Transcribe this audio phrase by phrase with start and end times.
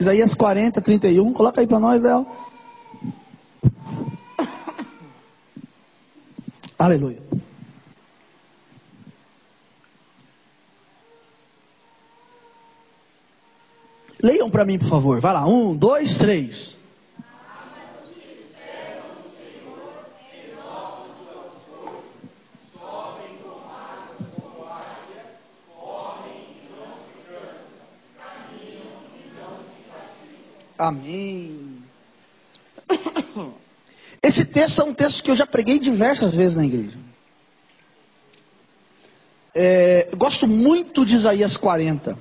[0.00, 1.32] Isaías 40, 31.
[1.32, 2.26] Coloca aí para nós, Léo.
[6.78, 7.20] Aleluia.
[14.22, 15.20] Leiam para mim, por favor.
[15.20, 15.46] Vai lá.
[15.46, 16.78] Um, dois, três.
[30.88, 31.82] Amém.
[34.22, 36.96] Esse texto é um texto que eu já preguei diversas vezes na igreja.
[39.54, 42.18] É, gosto muito de Isaías 40.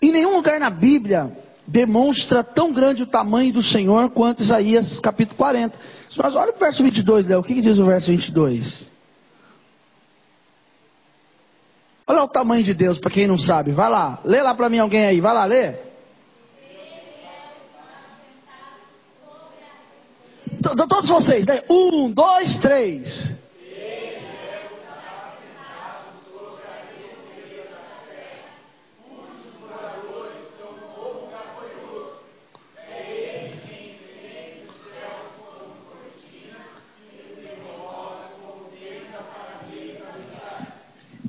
[0.00, 1.30] Em nenhum lugar na Bíblia
[1.64, 5.78] demonstra tão grande o tamanho do Senhor quanto Isaías capítulo 40.
[6.10, 8.90] Se nós olhamos o verso 22, Léo, o que, que diz o verso 22?
[12.04, 13.70] Olha o tamanho de Deus, para quem não sabe.
[13.70, 15.91] Vai lá, lê lá para mim alguém aí, vai lá, lê.
[20.74, 21.60] Todos vocês, né?
[21.68, 23.30] Um, dois, três.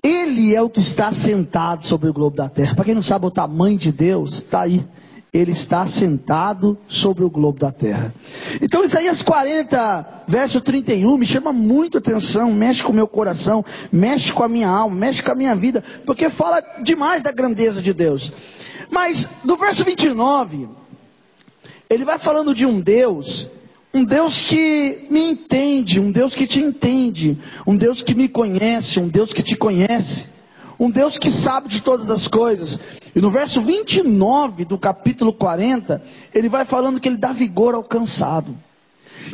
[0.01, 2.75] Ele é o que está sentado sobre o globo da terra.
[2.75, 4.85] Para quem não sabe o tamanho de Deus, está aí
[5.33, 8.13] ele está sentado sobre o globo da terra.
[8.61, 14.31] Então Isaías 40, verso 31, me chama muito atenção, mexe com o meu coração, mexe
[14.31, 17.93] com a minha alma, mexe com a minha vida, porque fala demais da grandeza de
[17.93, 18.31] Deus.
[18.91, 20.69] Mas do verso 29,
[21.89, 23.49] ele vai falando de um Deus,
[23.91, 28.99] um Deus que me entende, um Deus que te entende, um Deus que me conhece,
[28.99, 30.31] um Deus que te conhece
[30.79, 32.79] um Deus que sabe de todas as coisas.
[33.15, 36.01] E no verso 29 do capítulo 40,
[36.33, 38.57] ele vai falando que ele dá vigor ao cansado,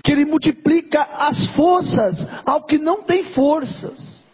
[0.03, 4.27] que ele multiplica as forças ao que não tem forças.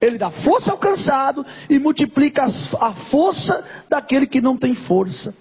[0.00, 5.34] Ele dá força ao cansado e multiplica a força daquele que não tem força.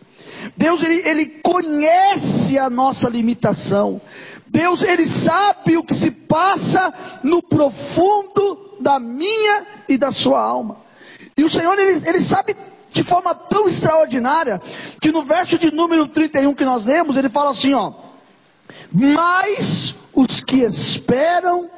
[0.55, 4.01] Deus ele, ele conhece a nossa limitação.
[4.47, 6.93] Deus ele sabe o que se passa
[7.23, 10.77] no profundo da minha e da sua alma.
[11.37, 12.55] E o Senhor, ele, ele sabe
[12.95, 14.61] de forma tão extraordinária,
[15.01, 17.91] que no verso de número 31 que nós lemos, ele fala assim, ó.
[18.89, 21.69] Mas os que esperam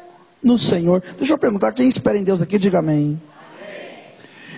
[0.44, 1.03] no Senhor.
[1.17, 3.19] Deixa eu perguntar, quem espera em Deus aqui, diga amém.
[3.59, 4.00] amém.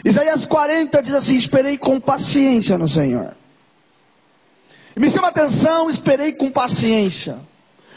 [0.03, 3.38] Isaías 40 diz assim: Esperei com paciência no Senhor.
[4.98, 7.38] Me chama atenção, esperei com paciência.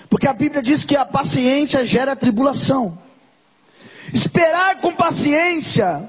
[0.08, 2.96] Porque a Bíblia diz que a paciência gera tribulação.
[4.14, 6.08] Esperar com paciência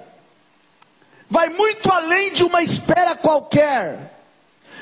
[1.34, 4.14] vai muito além de uma espera qualquer.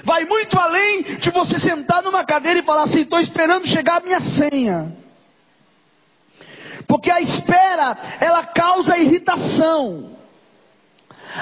[0.04, 4.04] Vai muito além de você sentar numa cadeira e falar assim: estou esperando chegar a
[4.04, 4.94] minha senha.
[6.86, 10.18] Porque a espera, ela causa irritação.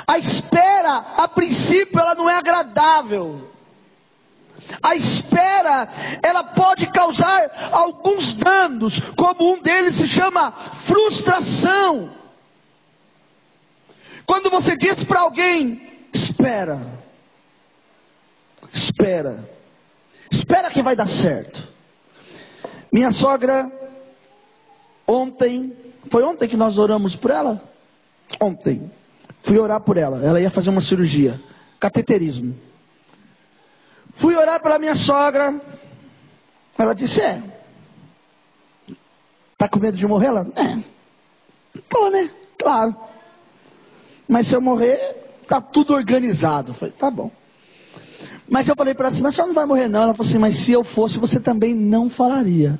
[0.06, 3.50] A espera, a princípio, ela não é agradável.
[4.84, 5.90] A espera,
[6.22, 12.12] ela pode causar alguns danos, como um deles se chama frustração.
[14.29, 15.81] Quando você diz para alguém,
[16.13, 16.79] espera,
[18.72, 19.50] espera,
[20.29, 21.67] espera que vai dar certo.
[22.91, 23.72] Minha sogra,
[25.07, 25.75] ontem,
[26.12, 27.59] foi ontem que nós oramos por ela?
[28.39, 28.91] Ontem,
[29.41, 31.41] fui orar por ela, ela ia fazer uma cirurgia,
[31.79, 32.56] cateterismo.
[34.13, 35.59] Fui orar pela minha sogra,
[36.78, 37.41] ela disse: É,
[39.57, 40.28] tá com medo de morrer?
[40.28, 40.84] Ela, é,
[41.89, 42.29] tô, né?
[42.59, 43.09] Claro.
[44.29, 45.16] Mas se eu morrer,
[45.47, 46.69] tá tudo organizado.
[46.69, 47.31] Eu falei, tá bom.
[48.47, 50.03] Mas eu falei para ela assim, mas a senhora não vai morrer não.
[50.03, 52.79] Ela falou assim, mas se eu fosse, você também não falaria.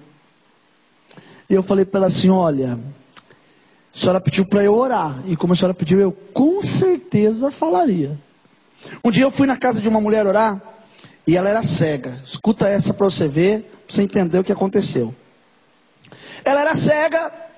[1.50, 5.24] E eu falei para ela assim, olha, a senhora pediu para eu orar.
[5.26, 8.16] E como a senhora pediu, eu com certeza falaria.
[9.04, 10.62] Um dia eu fui na casa de uma mulher orar,
[11.26, 12.22] e ela era cega.
[12.24, 15.14] Escuta essa para você ver, para você entender o que aconteceu.
[16.46, 17.49] Ela era cega,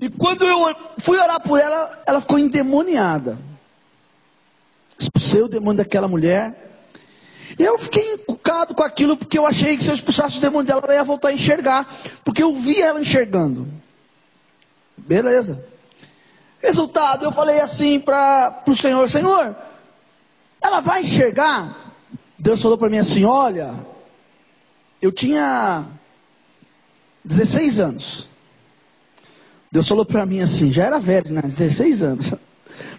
[0.00, 3.38] e quando eu fui orar por ela, ela ficou endemoniada.
[4.98, 6.60] Expulsei o demônio daquela mulher.
[7.58, 10.66] E eu fiquei encucado com aquilo, porque eu achei que se eu expulsasse o demônio
[10.66, 11.94] dela, ela ia voltar a enxergar.
[12.24, 13.68] Porque eu vi ela enxergando.
[14.96, 15.64] Beleza.
[16.60, 19.54] Resultado, eu falei assim para o Senhor: Senhor,
[20.60, 21.94] ela vai enxergar?
[22.38, 23.74] Deus falou para mim assim: Olha,
[25.00, 25.84] eu tinha
[27.24, 28.33] 16 anos.
[29.74, 31.42] Deus falou para mim assim, já era velho, né?
[31.42, 32.32] 16 anos.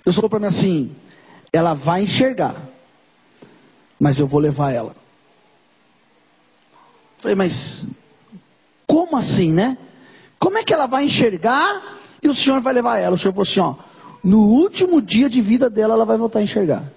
[0.04, 0.92] Deus falou para mim assim,
[1.54, 2.62] ela vai enxergar.
[3.98, 4.94] mas eu vou levar ela.
[7.19, 7.88] Falei, mas
[8.86, 9.77] como assim, né?
[10.38, 11.81] Como é que ela vai enxergar
[12.22, 13.16] e o senhor vai levar ela?
[13.16, 13.75] O senhor falou assim, ó,
[14.22, 16.92] no último dia de vida dela, ela vai voltar a enxergar.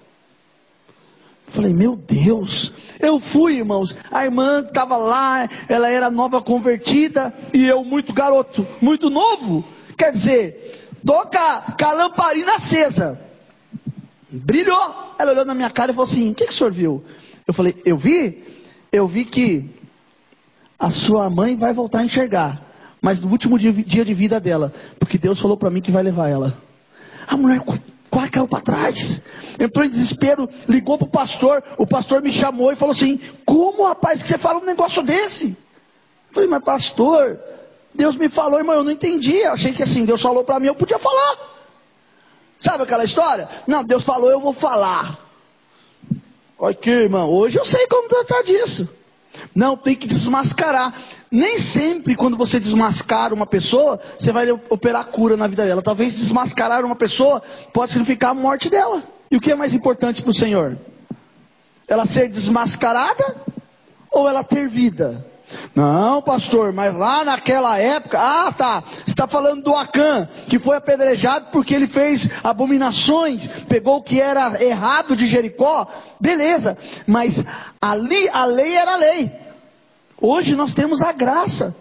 [1.47, 3.95] Falei, meu Deus, eu fui, irmãos.
[4.11, 9.63] A irmã estava lá, ela era nova convertida e eu muito garoto, muito novo.
[9.97, 13.19] Quer dizer, toca com a lamparina acesa.
[14.29, 15.15] Brilhou.
[15.17, 17.03] Ela olhou na minha cara e falou assim: O que, que o senhor viu?
[17.47, 18.43] Eu falei: Eu vi,
[18.91, 19.69] eu vi que
[20.77, 22.61] a sua mãe vai voltar a enxergar,
[23.01, 26.29] mas no último dia, de vida dela, porque Deus falou para mim que vai levar
[26.29, 26.57] ela.
[27.27, 27.61] A mulher
[28.09, 29.21] quase caiu para trás,
[29.59, 31.63] entrou em desespero, ligou para o pastor.
[31.77, 35.47] O pastor me chamou e falou assim: Como rapaz que você fala um negócio desse?
[35.47, 37.39] Eu falei: Mas pastor,
[37.93, 39.35] Deus me falou, irmão, eu não entendi.
[39.37, 41.37] Eu achei que assim, Deus falou para mim, eu podia falar.
[42.59, 43.47] Sabe aquela história?
[43.65, 45.17] Não, Deus falou, eu vou falar.
[46.57, 48.87] Olha aqui, irmão, hoje eu sei como tratar disso.
[49.55, 50.93] Não, tem que desmascarar.
[51.31, 55.81] Nem sempre quando você desmascara uma pessoa, você vai operar cura na vida dela.
[55.81, 57.41] Talvez desmascarar uma pessoa
[57.71, 59.03] pode significar a morte dela.
[59.29, 60.77] E o que é mais importante para o Senhor?
[61.87, 63.35] Ela ser desmascarada
[64.09, 65.25] ou ela ter vida?
[65.75, 71.47] Não, pastor, mas lá naquela época, ah tá, está falando do Acã, que foi apedrejado
[71.51, 75.87] porque ele fez abominações, pegou o que era errado de Jericó,
[76.19, 76.77] beleza,
[77.07, 77.43] mas
[77.81, 79.31] ali a lei era lei.
[80.21, 81.75] Hoje nós temos a graça.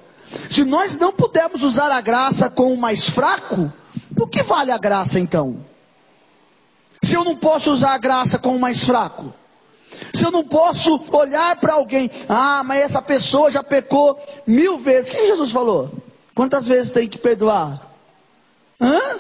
[0.51, 3.73] Se nós não pudermos usar a graça com o mais fraco,
[4.11, 5.65] do que vale a graça então?
[7.03, 9.33] Se eu não posso usar a graça com o mais fraco,
[10.13, 15.11] se eu não posso olhar para alguém, ah, mas essa pessoa já pecou mil vezes.
[15.11, 15.91] O que Jesus falou?
[16.35, 17.83] Quantas vezes tem que perdoar?
[18.81, 19.19] Hã?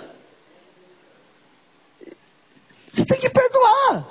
[2.92, 4.06] Você tem que perdoar.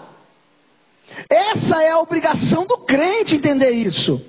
[1.30, 4.22] Essa é a obrigação do crente entender isso.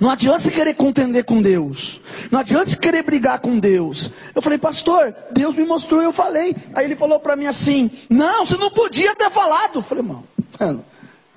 [0.00, 2.00] Não adianta você querer contender com Deus.
[2.30, 4.10] Não adianta você querer brigar com Deus.
[4.34, 6.56] Eu falei, pastor, Deus me mostrou, eu falei.
[6.74, 9.76] Aí ele falou para mim assim: Não, você não podia ter falado.
[9.76, 10.26] Eu falei, mano,
[10.60, 10.84] eu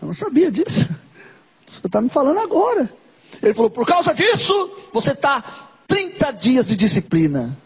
[0.01, 0.87] não sabia disso.
[1.65, 2.89] Você está me falando agora.
[3.41, 7.57] Ele falou: por causa disso, você está 30 dias de disciplina.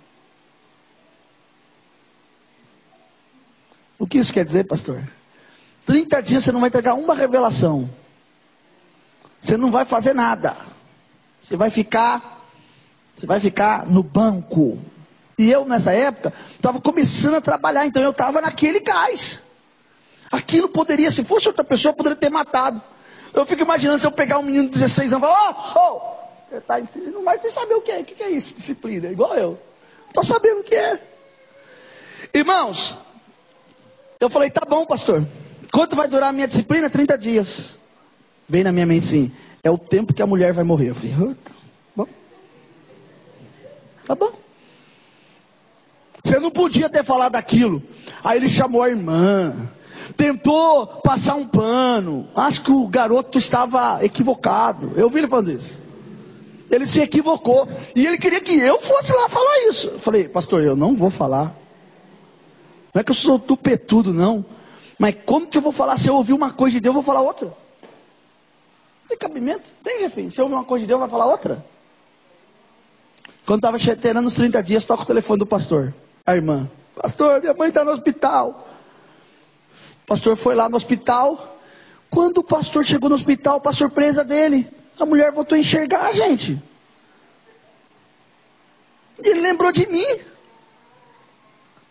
[3.97, 5.03] O que isso quer dizer, pastor?
[5.86, 7.89] 30 dias você não vai entregar uma revelação.
[9.41, 10.56] Você não vai fazer nada.
[11.41, 12.45] Você vai ficar,
[13.15, 14.80] você vai ficar no banco.
[15.38, 19.41] E eu nessa época estava começando a trabalhar, então eu estava naquele gás.
[20.31, 22.81] Aquilo poderia, se fosse outra pessoa, poderia ter matado.
[23.33, 26.19] Eu fico imaginando se eu pegar um menino de 16 anos e falar, ó, oh!
[26.51, 28.00] Ele está ensinando, mas sem saber o que é.
[28.00, 28.56] O que é isso?
[28.56, 29.59] Disciplina, é igual eu.
[30.07, 31.00] Estou sabendo o que é.
[32.33, 32.97] Irmãos,
[34.19, 35.25] eu falei, tá bom, pastor.
[35.71, 36.89] Quanto vai durar a minha disciplina?
[36.89, 37.77] 30 dias.
[38.47, 39.31] Vem na minha mente sim.
[39.63, 40.89] É o tempo que a mulher vai morrer.
[40.89, 41.51] Eu falei, oh, tá
[41.95, 42.07] bom.
[44.07, 44.31] Tá bom.
[46.23, 47.81] Você não podia ter falado aquilo.
[48.23, 49.69] Aí ele chamou a irmã
[50.19, 52.27] tentou passar um pano.
[52.35, 54.91] Acho que o garoto estava equivocado.
[54.97, 55.81] Eu ouvi ele falando isso.
[56.69, 57.69] Ele se equivocou.
[57.95, 59.88] E ele queria que eu fosse lá falar isso.
[59.88, 61.55] Eu falei, pastor, eu não vou falar.
[62.94, 64.45] Não é que eu sou tupetudo, não.
[64.97, 65.97] Mas como que eu vou falar?
[65.97, 67.53] Se eu ouvir uma coisa de Deus, eu vou falar outra.
[69.10, 69.72] Tem cabimento?
[69.84, 70.30] Tem, Jefim.
[70.30, 71.66] Se ouvir uma coisa de Deus, vai falar outra?
[73.44, 75.92] Quando estava cheterando os 30 dias, toca o telefone do pastor.
[76.24, 76.70] A irmã.
[76.96, 78.70] Pastor, minha mãe está no hospital.
[80.04, 81.58] O pastor foi lá no hospital.
[82.12, 86.12] Quando o pastor chegou no hospital, para surpresa dele, a mulher voltou a enxergar a
[86.12, 86.62] gente.
[89.18, 90.20] Ele lembrou de mim.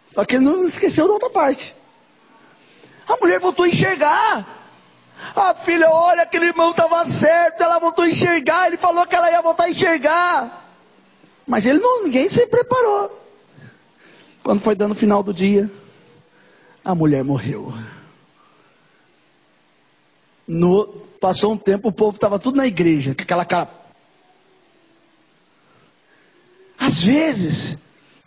[0.07, 1.75] Só que ele não esqueceu da outra parte.
[3.09, 4.58] A mulher voltou a enxergar.
[5.35, 9.31] A filha, olha, aquele irmão estava certo, ela voltou a enxergar, ele falou que ela
[9.31, 10.69] ia voltar a enxergar.
[11.47, 13.19] Mas ele não, ninguém se preparou.
[14.43, 15.71] Quando foi dando o final do dia,
[16.85, 17.73] a mulher morreu.
[20.47, 20.87] No,
[21.21, 23.71] passou um tempo, o povo estava tudo na igreja, com aquela cara.
[26.79, 27.77] Às vezes,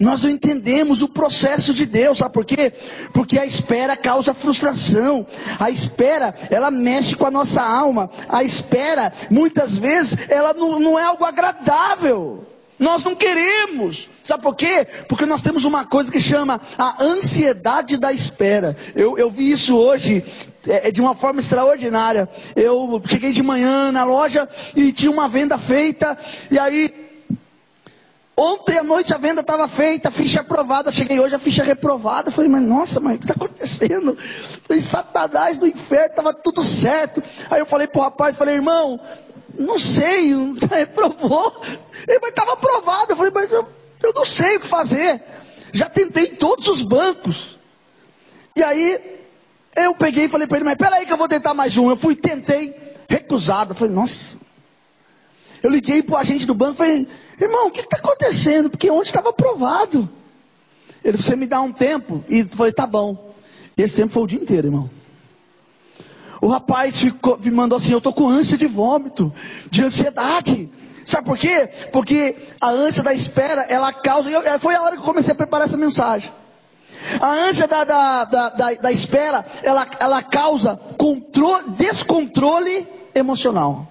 [0.01, 2.73] nós não entendemos o processo de Deus, sabe por quê?
[3.13, 5.27] Porque a espera causa frustração.
[5.59, 8.09] A espera, ela mexe com a nossa alma.
[8.27, 12.47] A espera, muitas vezes, ela não, não é algo agradável.
[12.79, 14.09] Nós não queremos.
[14.23, 14.87] Sabe por quê?
[15.07, 18.75] Porque nós temos uma coisa que chama a ansiedade da espera.
[18.95, 20.25] Eu, eu vi isso hoje
[20.67, 22.27] é, é, de uma forma extraordinária.
[22.55, 26.17] Eu cheguei de manhã na loja e tinha uma venda feita.
[26.49, 27.00] E aí
[28.43, 30.89] Ontem à noite a venda estava feita, a ficha aprovada.
[30.89, 32.29] Eu cheguei hoje, a ficha reprovada.
[32.29, 34.17] Eu falei, mas nossa, mas o que está acontecendo?
[34.67, 37.21] Falei, Satanás do inferno, estava tudo certo.
[37.51, 38.99] Aí eu falei o rapaz, falei, irmão,
[39.53, 40.33] não sei,
[40.71, 41.61] reprovou.
[42.07, 43.11] Ele, mas estava aprovado.
[43.11, 43.69] Eu falei, mas eu,
[44.01, 45.21] eu não sei o que fazer.
[45.71, 47.59] Já tentei em todos os bancos.
[48.55, 49.19] E aí,
[49.75, 51.91] eu peguei e falei para ele, mas peraí que eu vou tentar mais um.
[51.91, 52.73] Eu fui, tentei,
[53.07, 53.75] recusado.
[53.75, 54.40] Falei, nossa.
[55.61, 57.07] Eu liguei para o agente do banco e falei,
[57.39, 58.69] irmão, o que está acontecendo?
[58.69, 60.09] Porque ontem estava aprovado.
[61.03, 62.23] Ele, você me dá um tempo?
[62.27, 63.33] E falei, tá bom.
[63.77, 64.89] E esse tempo foi o dia inteiro, irmão.
[66.41, 69.31] O rapaz ficou, me mandou assim, eu estou com ânsia de vômito,
[69.69, 70.69] de ansiedade.
[71.05, 71.69] Sabe por quê?
[71.91, 74.29] Porque a ânsia da espera, ela causa.
[74.29, 76.31] Eu, foi a hora que eu comecei a preparar essa mensagem.
[77.19, 83.90] A ânsia da, da, da, da, da espera, ela, ela causa controle, descontrole emocional.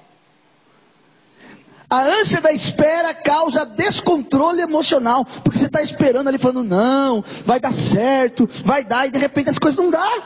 [1.90, 7.58] A ânsia da espera causa descontrole emocional, porque você está esperando ali falando, não, vai
[7.58, 10.22] dar certo, vai dar, e de repente as coisas não dão.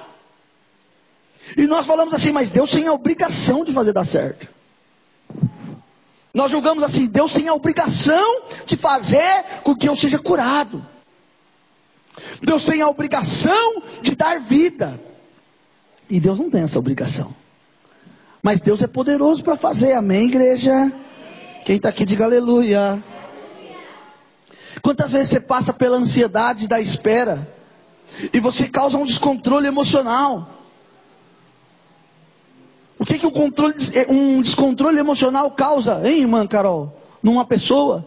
[1.56, 4.46] E nós falamos assim, mas Deus tem a obrigação de fazer dar certo.
[6.34, 10.84] Nós julgamos assim, Deus tem a obrigação de fazer com que eu seja curado.
[12.42, 15.00] Deus tem a obrigação de dar vida.
[16.10, 17.34] E Deus não tem essa obrigação.
[18.42, 20.92] Mas Deus é poderoso para fazer, amém, igreja?
[21.64, 23.02] Quem está aqui, diga aleluia.
[24.82, 27.48] Quantas vezes você passa pela ansiedade da espera
[28.34, 30.46] e você causa um descontrole emocional?
[32.98, 33.74] O que, que o controle,
[34.10, 36.94] um descontrole emocional causa, hein, irmã Carol?
[37.22, 38.06] Numa pessoa?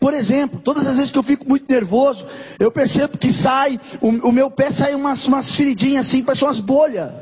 [0.00, 2.26] Por exemplo, todas as vezes que eu fico muito nervoso,
[2.58, 6.58] eu percebo que sai, o, o meu pé sai umas, umas feridinhas assim, parece umas
[6.58, 7.12] bolhas.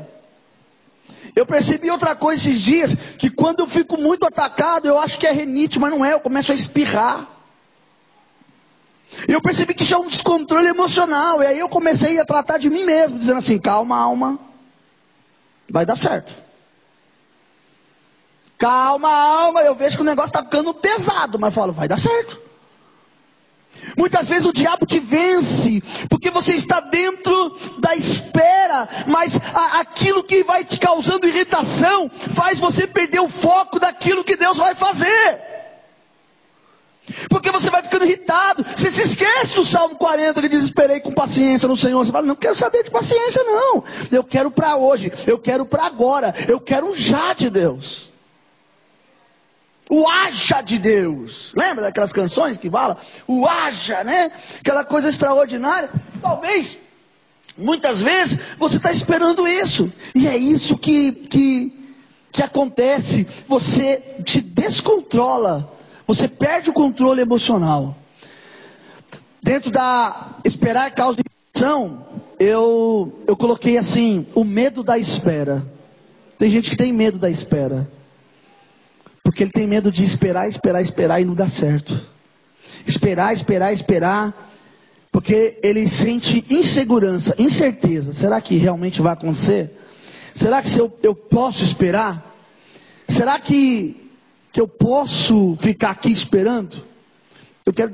[1.37, 5.27] Eu percebi outra coisa esses dias, que quando eu fico muito atacado, eu acho que
[5.27, 7.27] é renite, mas não é, eu começo a espirrar.
[9.27, 12.71] Eu percebi que isso é um descontrole emocional, e aí eu comecei a tratar de
[12.71, 14.39] mim mesmo, dizendo assim: calma, alma,
[15.69, 16.33] vai dar certo.
[18.57, 22.41] Calma, alma, eu vejo que o negócio está ficando pesado, mas falo, vai dar certo.
[23.97, 30.23] Muitas vezes o diabo te vence, porque você está dentro da espera, mas a, aquilo
[30.23, 35.57] que vai te causando irritação faz você perder o foco daquilo que Deus vai fazer.
[37.29, 41.13] Porque você vai ficando irritado, você se esquece do Salmo 40 que diz: Esperei com
[41.13, 42.03] paciência no Senhor.
[42.03, 43.83] Você fala: Não quero saber de paciência, não.
[44.11, 48.11] Eu quero para hoje, eu quero para agora, eu quero já de Deus.
[49.89, 51.53] O haja de Deus.
[51.55, 52.97] Lembra daquelas canções que fala?
[53.25, 54.31] O haja, né?
[54.59, 55.89] Aquela coisa extraordinária.
[56.21, 56.77] Talvez,
[57.57, 59.91] muitas vezes, você está esperando isso.
[60.13, 61.95] E é isso que, que,
[62.31, 63.25] que acontece.
[63.47, 65.71] Você te descontrola.
[66.05, 67.95] Você perde o controle emocional.
[69.41, 72.05] Dentro da esperar causa de ação,
[72.37, 75.65] eu, eu coloquei assim, o medo da espera.
[76.37, 77.89] Tem gente que tem medo da espera.
[79.37, 82.03] Porque ele tem medo de esperar, esperar, esperar e não dar certo.
[82.87, 84.51] Esperar, esperar, esperar.
[85.11, 88.13] Porque ele sente insegurança, incerteza.
[88.13, 89.77] Será que realmente vai acontecer?
[90.33, 92.35] Será que eu, eu posso esperar?
[93.07, 94.09] Será que,
[94.51, 96.75] que eu posso ficar aqui esperando?
[97.63, 97.93] Eu quero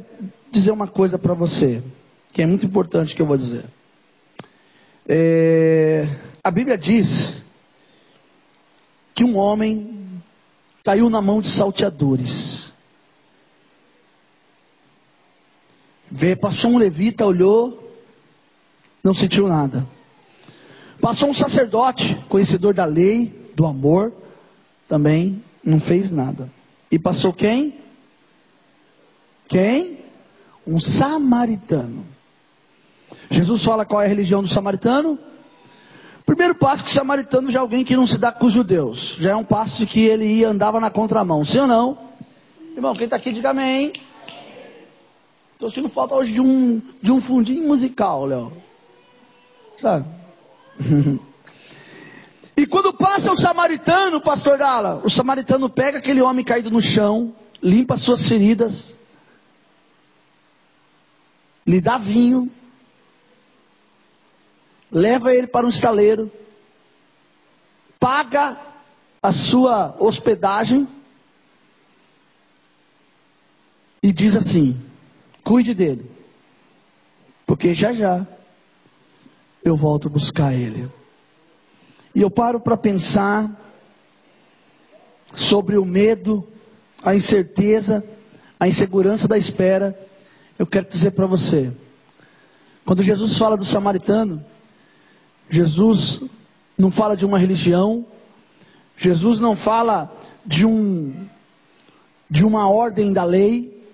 [0.50, 1.83] dizer uma coisa para você,
[2.31, 3.65] que é muito importante que eu vou dizer.
[5.05, 6.07] É,
[6.41, 7.43] a Bíblia diz
[9.13, 9.92] que um homem
[10.84, 12.74] caiu na mão de salteadores.
[16.12, 17.92] Vê, passou um levita, olhou,
[19.04, 19.88] não sentiu nada.
[21.02, 24.13] Passou um sacerdote, conhecedor da lei, do amor,
[24.88, 26.50] também não fez nada.
[26.92, 27.80] E passou quem?
[29.48, 30.00] Quem?
[30.68, 32.06] Um samaritano.
[33.30, 35.18] Jesus fala qual é a religião do samaritano?
[36.25, 39.18] Primeiro passo que o samaritano já é alguém que não se dá com os judeus.
[39.20, 41.44] Já é um passo que ele ia andava na contramão.
[41.44, 41.98] Sim ou não?
[42.75, 43.94] Irmão, quem está aqui, diga amém.
[45.53, 48.53] Estou sentindo falta hoje de um, de um fundinho musical, Léo.
[49.77, 50.06] Sabe?
[52.56, 57.34] e quando passa o samaritano, pastor Gala, o samaritano pega aquele homem caído no chão,
[57.62, 58.98] limpa suas feridas,
[61.65, 62.51] lhe dá vinho,
[64.93, 66.31] leva ele para um estaleiro,
[68.00, 68.57] paga
[69.21, 70.88] a sua hospedagem
[74.01, 74.79] e diz assim:
[75.43, 76.09] cuide dele,
[77.45, 78.25] porque já já
[79.63, 80.89] eu volto buscar ele.
[82.13, 83.59] E eu paro para pensar
[85.33, 86.47] sobre o medo,
[87.01, 88.03] a incerteza,
[88.59, 89.97] a insegurança da espera
[90.57, 91.71] eu quero dizer para você,
[92.85, 94.43] quando Jesus fala do samaritano,
[95.50, 96.21] Jesus
[96.77, 98.05] não fala de uma religião,
[98.97, 100.12] Jesus não fala
[100.45, 101.13] de um
[102.29, 103.85] de uma ordem da lei,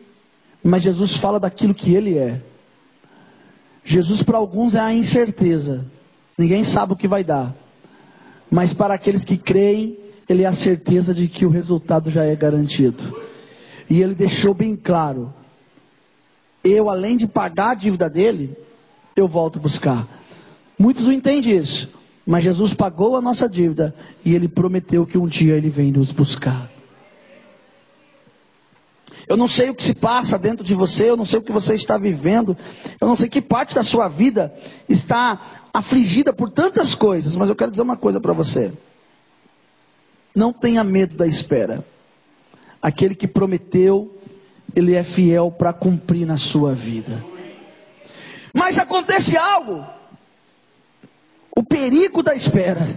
[0.63, 2.41] mas Jesus fala daquilo que ele é.
[3.83, 5.85] Jesus para alguns é a incerteza.
[6.37, 7.53] Ninguém sabe o que vai dar.
[8.49, 12.35] Mas para aqueles que creem, ele é a certeza de que o resultado já é
[12.35, 13.19] garantido.
[13.89, 15.33] E ele deixou bem claro:
[16.63, 18.55] eu, além de pagar a dívida dele,
[19.15, 20.07] eu volto buscar.
[20.79, 21.91] Muitos não entendem isso,
[22.25, 23.93] mas Jesus pagou a nossa dívida
[24.23, 26.69] e ele prometeu que um dia ele vem nos buscar.
[29.27, 31.51] Eu não sei o que se passa dentro de você, eu não sei o que
[31.51, 32.57] você está vivendo,
[32.99, 34.55] eu não sei que parte da sua vida
[34.87, 38.71] está afligida por tantas coisas, mas eu quero dizer uma coisa para você.
[40.33, 41.85] Não tenha medo da espera.
[42.81, 44.17] Aquele que prometeu,
[44.73, 47.23] ele é fiel para cumprir na sua vida.
[48.53, 49.98] Mas acontece algo.
[51.59, 52.87] O perigo da espera.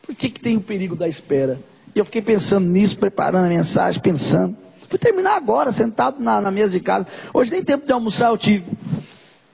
[0.00, 1.60] Por que, que tem o perigo da espera?
[1.94, 4.56] E eu fiquei pensando nisso, preparando a mensagem, pensando.
[4.86, 7.06] Fui terminar agora, sentado na, na, mesa de casa.
[7.34, 8.64] Hoje nem tempo de almoçar eu tive.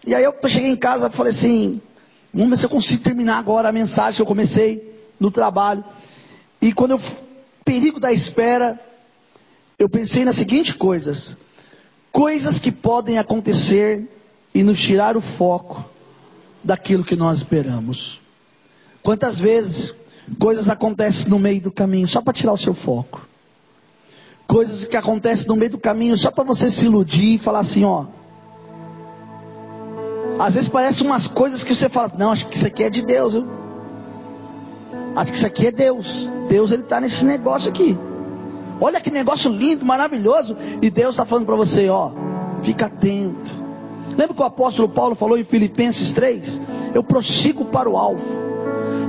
[0.06, 1.80] E aí eu cheguei em casa e falei assim,
[2.32, 5.82] vamos ver se eu consigo terminar agora a mensagem que eu comecei no trabalho.
[6.62, 7.00] E quando eu,
[7.64, 8.78] perigo da espera,
[9.76, 11.36] eu pensei nas seguintes coisas.
[12.12, 14.08] Coisas que podem acontecer
[14.54, 15.92] e nos tirar o foco
[16.64, 18.20] daquilo que nós esperamos.
[19.02, 19.94] Quantas vezes
[20.38, 23.28] coisas acontecem no meio do caminho só para tirar o seu foco?
[24.46, 27.84] coisas que acontecem no meio do caminho só para você se iludir e falar assim,
[27.84, 28.06] ó.
[30.38, 33.02] Às vezes parece umas coisas que você fala, não, acho que isso aqui é de
[33.02, 33.46] Deus, viu?
[35.16, 36.32] Acho que isso aqui é Deus.
[36.48, 37.96] Deus ele está nesse negócio aqui.
[38.80, 40.56] Olha que negócio lindo, maravilhoso.
[40.82, 42.10] E Deus está falando para você, ó,
[42.62, 43.63] fica atento.
[44.16, 46.60] Lembra que o apóstolo Paulo falou em Filipenses 3?
[46.94, 48.44] Eu prossigo para o alvo.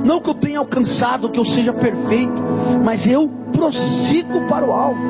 [0.04, 2.42] Não que eu tenha alcançado, que eu seja perfeito,
[2.84, 5.02] mas eu prossigo para o alvo.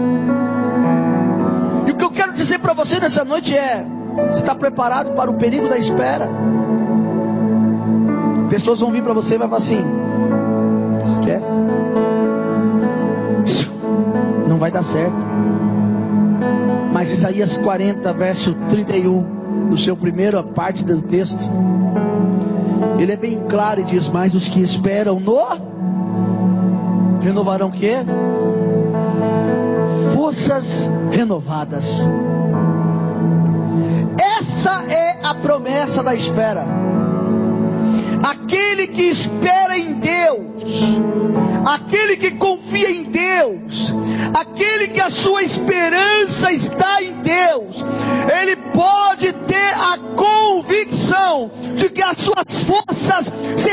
[1.85, 3.85] E o que eu quero dizer para você nessa noite é:
[4.27, 6.29] você está preparado para o perigo da espera?
[8.49, 9.83] Pessoas vão vir para você e vai falar assim:
[11.03, 11.61] esquece,
[14.47, 15.25] não vai dar certo.
[16.93, 19.34] Mas Isaías 40, verso 31,
[19.69, 21.39] no seu primeira parte do texto,
[22.99, 25.75] ele é bem claro e diz: Mas os que esperam no
[27.21, 27.95] renovarão o quê?
[30.13, 32.07] Forças renovadas.
[34.21, 36.65] Essa é a promessa da espera.
[38.23, 40.99] Aquele que espera em Deus,
[41.65, 43.93] aquele que confia em Deus,
[44.33, 47.83] aquele que a sua esperança está em Deus,
[48.39, 48.55] ele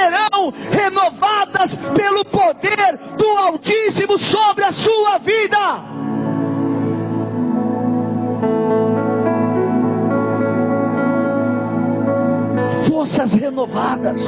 [0.03, 5.59] serão renovadas pelo poder do Altíssimo sobre a sua vida.
[12.89, 14.21] Forças renovadas.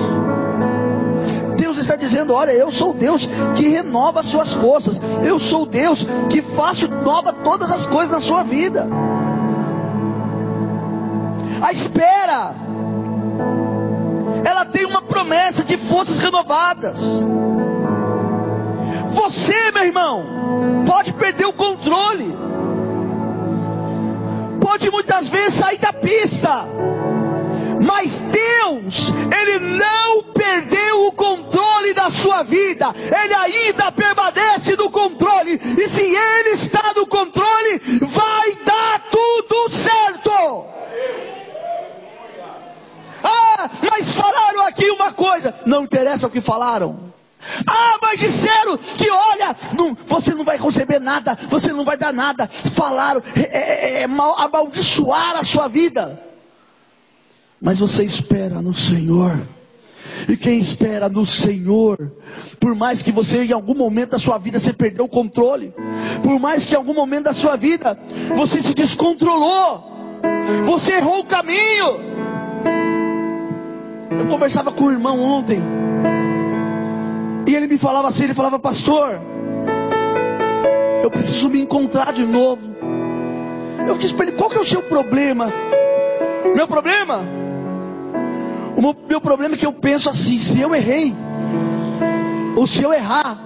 [1.57, 5.01] Deus está dizendo: Olha, eu sou Deus que renova as suas forças.
[5.25, 8.87] Eu sou Deus que faço nova todas as coisas na sua vida.
[11.63, 12.55] A espera,
[14.45, 15.44] ela tem uma promessa
[16.05, 16.99] forças renovadas.
[19.09, 22.37] Você, meu irmão, pode perder o controle,
[24.61, 26.67] pode muitas vezes sair da pista,
[27.81, 35.61] mas Deus, Ele não perdeu o controle da sua vida, Ele ainda permanece no controle,
[35.79, 40.74] e se Ele está no controle, vai dar tudo certo.
[43.25, 45.55] Ah, mas falaram aqui uma coisa.
[45.65, 47.13] Não interessa o que falaram.
[47.67, 52.13] Ah, mas disseram que olha, não, você não vai receber nada, você não vai dar
[52.13, 52.47] nada.
[52.47, 56.21] Falaram, é, é, é mal, amaldiçoar a sua vida.
[57.61, 59.41] Mas você espera no Senhor.
[60.29, 62.13] E quem espera no Senhor,
[62.61, 65.73] por mais que você em algum momento da sua vida você perdeu o controle,
[66.23, 67.99] por mais que em algum momento da sua vida
[68.35, 70.21] você se descontrolou,
[70.65, 72.24] você errou o caminho,
[74.19, 75.61] eu conversava com o irmão ontem.
[77.47, 79.21] E ele me falava assim, ele falava, pastor,
[81.03, 82.63] eu preciso me encontrar de novo.
[83.87, 85.53] Eu disse para ele, qual que é o seu problema?
[86.55, 87.21] Meu problema?
[88.77, 91.15] O meu, meu problema é que eu penso assim, se eu errei,
[92.57, 93.39] ou se eu errar,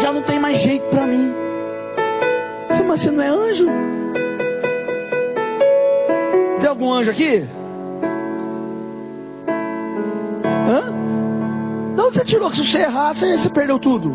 [0.00, 1.32] já não tem mais jeito para mim.
[2.68, 3.66] Eu falei, mas você não é anjo?
[6.74, 7.44] algum anjo aqui?
[12.24, 14.14] Tirou que se você errar, você, você perdeu tudo?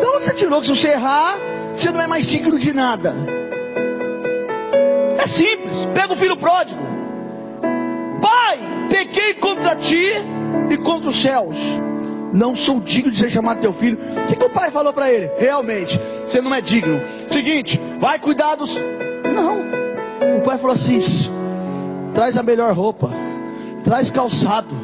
[0.00, 1.38] De onde você tirou que se você errar,
[1.74, 3.14] você não é mais digno de nada?
[5.18, 5.86] É simples.
[5.94, 6.80] Pega o filho pródigo.
[8.20, 10.12] Pai, pequei contra ti
[10.70, 11.56] e contra os céus.
[12.32, 13.98] Não sou digno de ser chamado teu filho.
[14.22, 15.30] O que, que o pai falou para ele?
[15.38, 17.00] Realmente, você não é digno.
[17.28, 18.76] Seguinte, vai cuidar dos.
[18.76, 20.38] Não.
[20.38, 21.00] O pai falou assim:
[22.12, 23.10] traz a melhor roupa,
[23.82, 24.74] traz calçado,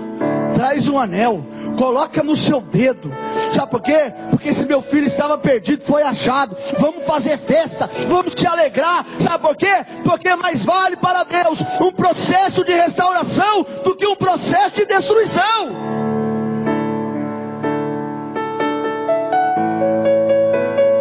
[0.54, 1.44] traz um anel,
[1.76, 3.12] coloca no seu dedo.
[3.52, 4.12] Sabe por quê?
[4.30, 6.56] Porque esse meu filho estava perdido, foi achado.
[6.78, 9.04] Vamos fazer festa, vamos te alegrar.
[9.20, 9.84] Sabe por quê?
[10.02, 15.94] Porque mais vale para Deus um processo de restauração do que um processo de destruição.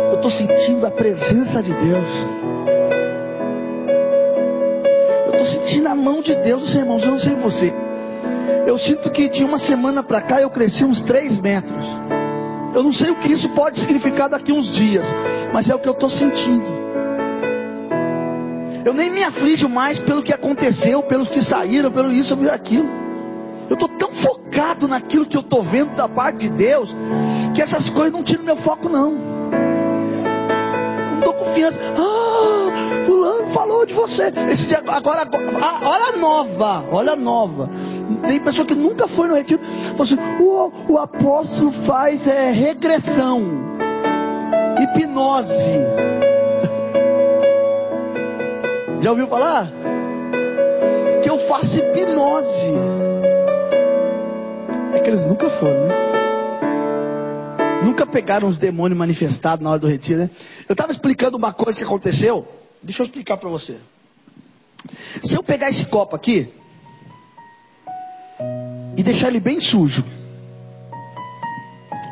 [0.10, 2.10] Eu estou sentindo a presença de Deus.
[5.26, 7.04] Eu estou sentindo a mão de Deus, os irmãos.
[7.04, 7.74] Eu não sei você.
[8.65, 11.86] Eu sinto que de uma semana para cá eu cresci uns 3 metros.
[12.73, 15.08] Eu não sei o que isso pode significar daqui uns dias,
[15.53, 16.65] mas é o que eu estou sentindo.
[18.84, 22.89] Eu nem me aflijo mais pelo que aconteceu, pelos que saíram, pelo isso, pelo aquilo.
[23.69, 26.93] Eu estou tão focado naquilo que eu estou vendo da parte de Deus,
[27.53, 29.12] que essas coisas não tiram meu foco, não.
[31.13, 31.79] Não dou confiança.
[31.97, 34.34] Ah, fulano falou de você.
[34.51, 37.69] Esse dia, agora, agora ah, olha a nova, olha a nova.
[38.15, 39.62] Tem pessoa que nunca foi no retiro,
[39.95, 43.41] falou assim: o, o apóstolo faz é, regressão,
[44.80, 45.71] hipnose.
[49.02, 49.71] Já ouviu falar?
[51.21, 52.71] Que eu faço hipnose.
[54.93, 55.95] É que eles nunca foram, né?
[57.84, 60.30] Nunca pegaram os demônios manifestados na hora do retiro, né?
[60.69, 62.47] Eu estava explicando uma coisa que aconteceu.
[62.82, 63.78] Deixa eu explicar para você.
[65.23, 66.54] Se eu pegar esse copo aqui,
[68.95, 70.03] e deixar ele bem sujo.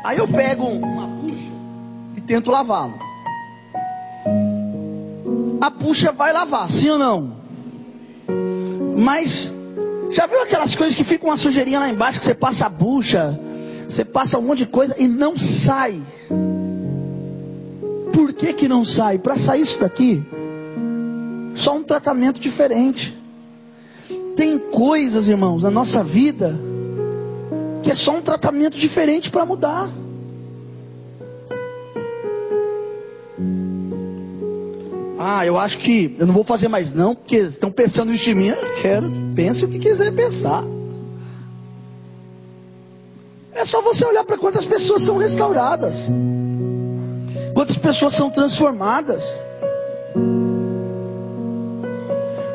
[0.04, 1.50] Aí eu pego uma puxa
[2.16, 2.94] e tento lavá-lo.
[5.60, 7.36] A puxa vai lavar, sim ou não?
[8.96, 9.50] Mas
[10.10, 13.38] já viu aquelas coisas que ficam uma sujeirinha lá embaixo que você passa a bucha,
[13.88, 16.00] você passa um monte de coisa e não sai?
[18.12, 19.18] Por que que não sai?
[19.18, 20.22] Para sair isso daqui,
[21.54, 23.16] só um tratamento diferente.
[24.34, 26.58] Tem coisas, irmãos, na nossa vida
[27.82, 29.90] que é só um tratamento diferente para mudar.
[35.18, 38.34] Ah, eu acho que eu não vou fazer mais não, porque estão pensando isso de
[38.34, 38.48] mim.
[38.48, 40.64] Eu quero que pense o que quiser pensar.
[43.54, 46.08] É só você olhar para quantas pessoas são restauradas,
[47.54, 49.40] quantas pessoas são transformadas.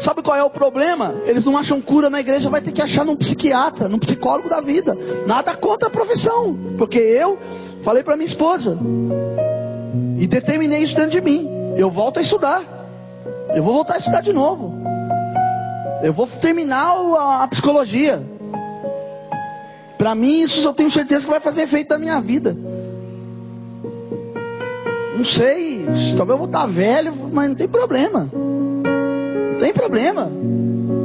[0.08, 1.15] Sabe qual é o problema?
[1.26, 4.62] Eles não acham cura na igreja, vai ter que achar num psiquiatra, num psicólogo da
[4.62, 4.98] vida.
[5.26, 7.38] Nada contra a profissão, porque eu
[7.84, 8.80] falei para minha esposa
[10.17, 11.50] e determinei isso dentro de mim.
[11.76, 12.63] Eu volto a estudar.
[13.54, 14.74] Eu vou voltar a estudar de novo.
[16.02, 16.93] Eu vou terminar
[17.41, 18.24] a psicologia.
[19.98, 22.56] Para mim, isso eu tenho certeza que vai fazer efeito na minha vida.
[25.17, 28.32] Não sei, talvez eu vou estar velho, mas não tem problema.
[29.60, 30.32] Tem problema.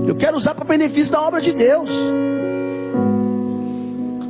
[0.07, 1.91] Eu quero usar para benefício da obra de Deus.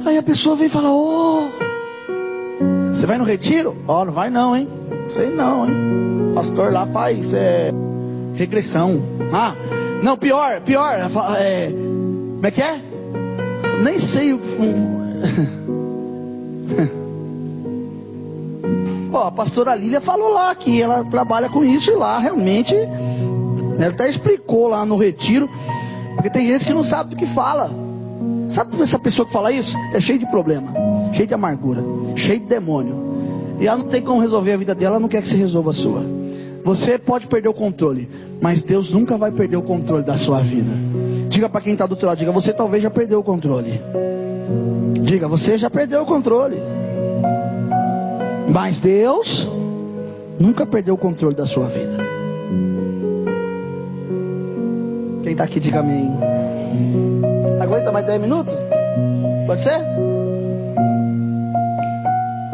[0.04, 3.76] Aí a pessoa vem e fala: Ô, oh, você vai no retiro?
[3.86, 4.68] Ó, oh, não vai não, hein?
[5.10, 6.32] Sei não, hein?
[6.34, 7.72] Pastor lá faz é,
[8.34, 9.00] regressão.
[9.32, 9.54] Ah,
[10.02, 10.94] não, pior, pior.
[11.38, 12.80] É, como é que é?
[13.82, 14.74] Nem sei o que.
[19.12, 22.74] Ó, a pastora Lília falou lá que ela trabalha com isso e lá realmente
[23.78, 25.48] ela até explicou lá no retiro,
[26.14, 27.70] porque tem gente que não sabe do que fala.
[28.48, 29.76] Sabe essa pessoa que fala isso?
[29.94, 30.72] É cheio de problema,
[31.12, 31.82] cheio de amargura,
[32.16, 33.12] cheio de demônio.
[33.58, 35.70] E ela não tem como resolver a vida dela, ela não quer que você resolva
[35.70, 36.02] a sua.
[36.64, 38.08] Você pode perder o controle,
[38.40, 40.70] mas Deus nunca vai perder o controle da sua vida.
[41.28, 43.80] Diga para quem está do outro lado, diga, você talvez já perdeu o controle.
[45.00, 46.58] Diga, você já perdeu o controle.
[48.48, 49.48] Mas Deus
[50.38, 51.91] nunca perdeu o controle da sua vida.
[55.32, 56.12] Quem está aqui, diga amém.
[57.58, 58.54] Aguenta mais 10 minutos?
[59.46, 59.78] Pode ser?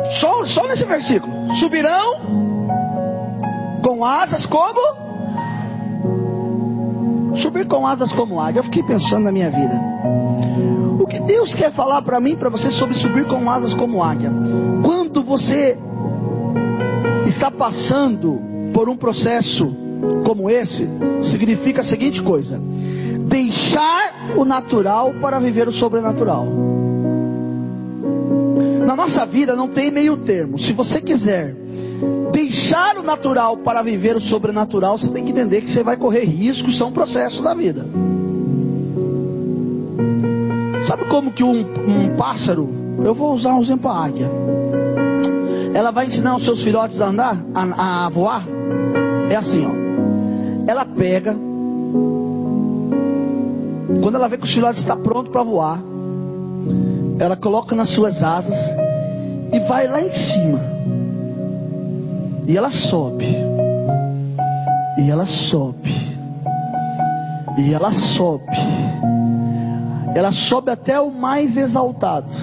[0.05, 1.53] Só, só nesse versículo.
[1.57, 2.21] Subirão
[3.83, 4.81] com asas como?
[7.35, 8.61] Subir com asas como águia.
[8.61, 9.75] Eu fiquei pensando na minha vida.
[11.01, 14.31] O que Deus quer falar para mim, para você, sobre subir com asas como águia?
[14.85, 15.77] Quando você
[17.27, 18.41] está passando
[18.73, 19.88] por um processo
[20.25, 20.89] como esse
[21.23, 22.61] significa a seguinte coisa:
[23.29, 26.47] deixar o natural para viver o sobrenatural.
[28.87, 30.59] Na nossa vida não tem meio termo.
[30.59, 31.55] Se você quiser
[32.33, 36.25] deixar o natural para viver o sobrenatural, você tem que entender que você vai correr
[36.25, 37.87] riscos, são processos da vida.
[40.85, 42.69] Sabe como que um, um pássaro,
[43.05, 44.31] eu vou usar um exemplo a águia.
[45.75, 48.47] Ela vai ensinar os seus filhotes a andar, a, a voar.
[49.29, 49.88] É assim, ó.
[50.69, 51.35] Ela pega,
[54.03, 55.81] quando ela vê que o filhote está pronto para voar,
[57.19, 58.71] ela coloca nas suas asas
[59.51, 60.61] e vai lá em cima.
[62.47, 63.25] E ela sobe.
[64.99, 65.91] E ela sobe.
[67.57, 68.45] E ela sobe.
[70.15, 72.35] Ela sobe até o mais exaltado.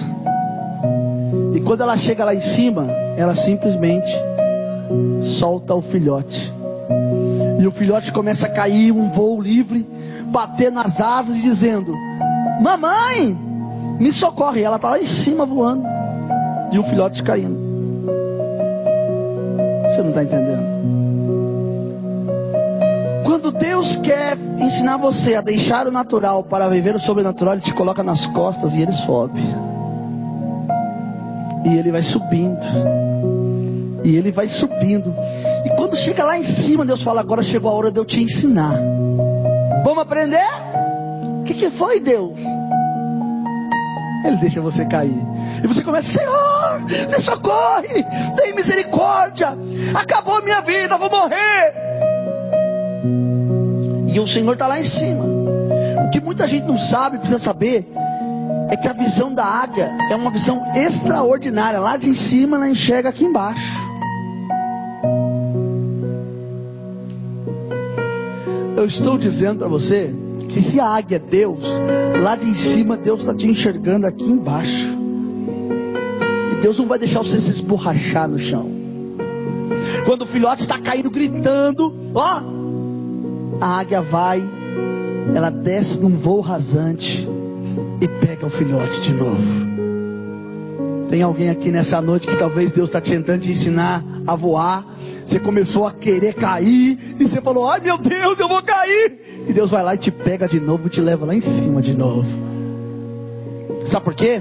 [1.54, 4.10] E quando ela chega lá em cima, ela simplesmente
[5.22, 6.45] solta o filhote.
[7.58, 9.86] E o filhote começa a cair um voo livre,
[10.26, 11.94] bater nas asas e dizendo:
[12.60, 13.36] Mamãe,
[13.98, 14.62] me socorre.
[14.62, 15.84] Ela está lá em cima voando.
[16.72, 17.56] E o filhote caindo.
[19.84, 20.76] Você não está entendendo?
[23.24, 27.72] Quando Deus quer ensinar você a deixar o natural para viver o sobrenatural, Ele te
[27.72, 29.40] coloca nas costas e Ele sobe.
[31.64, 32.60] E Ele vai subindo.
[34.04, 35.14] E Ele vai subindo.
[35.96, 38.78] Quando chega lá em cima, Deus fala: Agora chegou a hora de eu te ensinar.
[39.82, 40.46] Vamos aprender?
[41.40, 42.38] O que, que foi, Deus?
[44.22, 45.16] Ele deixa você cair.
[45.64, 48.04] E você começa, Senhor, me socorre,
[48.36, 49.56] tem misericórdia,
[49.94, 51.72] acabou a minha vida, vou morrer.
[54.06, 55.24] E o Senhor está lá em cima.
[55.24, 57.90] O que muita gente não sabe, precisa saber,
[58.68, 61.80] é que a visão da águia é uma visão extraordinária.
[61.80, 63.75] Lá de cima ela enxerga aqui embaixo.
[68.86, 70.14] Eu estou dizendo para você
[70.48, 71.64] que se a águia é Deus,
[72.22, 74.96] lá de cima Deus está te enxergando aqui embaixo.
[76.52, 78.70] E Deus não vai deixar você se esborrachar no chão.
[80.04, 82.40] Quando o filhote está caindo gritando, ó,
[83.60, 84.40] a águia vai,
[85.34, 87.28] ela desce num voo rasante
[88.00, 89.66] e pega o filhote de novo.
[91.08, 94.86] Tem alguém aqui nessa noite que talvez Deus está tentando te ensinar a voar.
[95.26, 99.44] Você começou a querer cair e você falou: Ai meu Deus, eu vou cair.
[99.48, 101.82] E Deus vai lá e te pega de novo e te leva lá em cima
[101.82, 102.28] de novo.
[103.84, 104.40] Sabe por quê?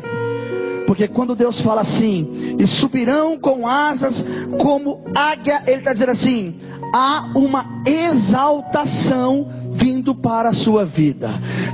[0.86, 4.24] Porque quando Deus fala assim, e subirão com asas
[4.60, 6.56] como águia, Ele está dizendo assim:
[6.94, 11.30] há uma exaltação vindo para a sua vida.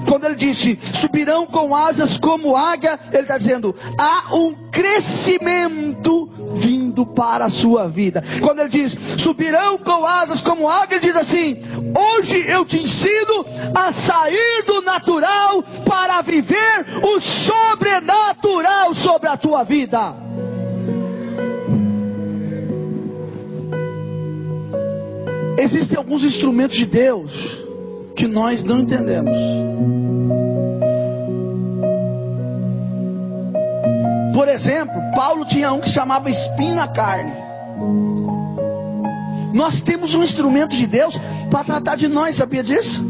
[0.08, 6.81] Quando ele disse, subirão com asas como águia, ele está dizendo, há um crescimento vindo
[7.06, 8.24] para a sua vida.
[8.42, 11.58] Quando ele diz, subirão com asas como águia, ele diz assim,
[11.96, 19.64] hoje eu te ensino a sair do natural para viver o sobrenatural sobre a tua
[19.64, 20.16] vida.
[25.58, 27.62] Existem alguns instrumentos de Deus
[28.16, 29.61] que nós não entendemos.
[34.42, 37.32] Por exemplo, Paulo tinha um que chamava espinho na carne.
[39.54, 41.16] Nós temos um instrumento de Deus
[41.52, 43.06] para tratar de nós, sabia disso?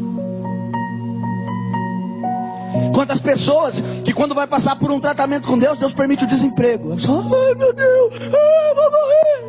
[2.93, 6.91] Quantas pessoas que quando vai passar por um tratamento com Deus, Deus permite o desemprego.
[6.91, 9.45] Ai meu Deus, eu vou morrer.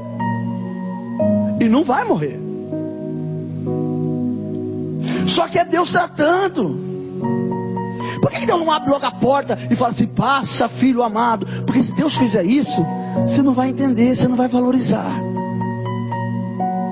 [1.65, 2.39] E não vai morrer.
[5.27, 6.92] Só que é Deus tratando.
[8.33, 11.47] Por que Deus não abre logo a porta e fala assim: passa, filho amado?
[11.67, 12.83] Porque se Deus fizer isso,
[13.27, 15.13] você não vai entender, você não vai valorizar.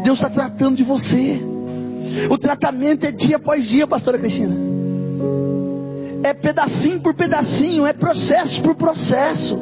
[0.05, 1.41] Deus está tratando de você.
[2.29, 4.55] O tratamento é dia após dia, pastora Cristina.
[6.23, 9.59] É pedacinho por pedacinho, é processo por processo.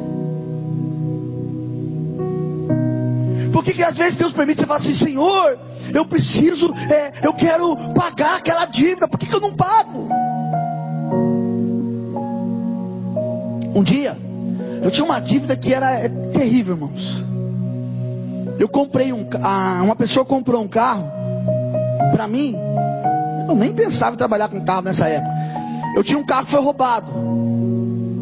[3.53, 5.57] Por que, que às vezes Deus permite você falar assim, Senhor,
[5.93, 10.09] eu preciso, é, eu quero pagar aquela dívida, por que, que eu não pago?
[13.79, 14.17] Um dia,
[14.83, 17.23] eu tinha uma dívida que era é, terrível, irmãos.
[18.59, 21.09] Eu comprei um, a, uma pessoa comprou um carro
[22.11, 22.57] para mim.
[23.47, 25.33] Eu nem pensava em trabalhar com carro nessa época.
[25.95, 27.09] Eu tinha um carro que foi roubado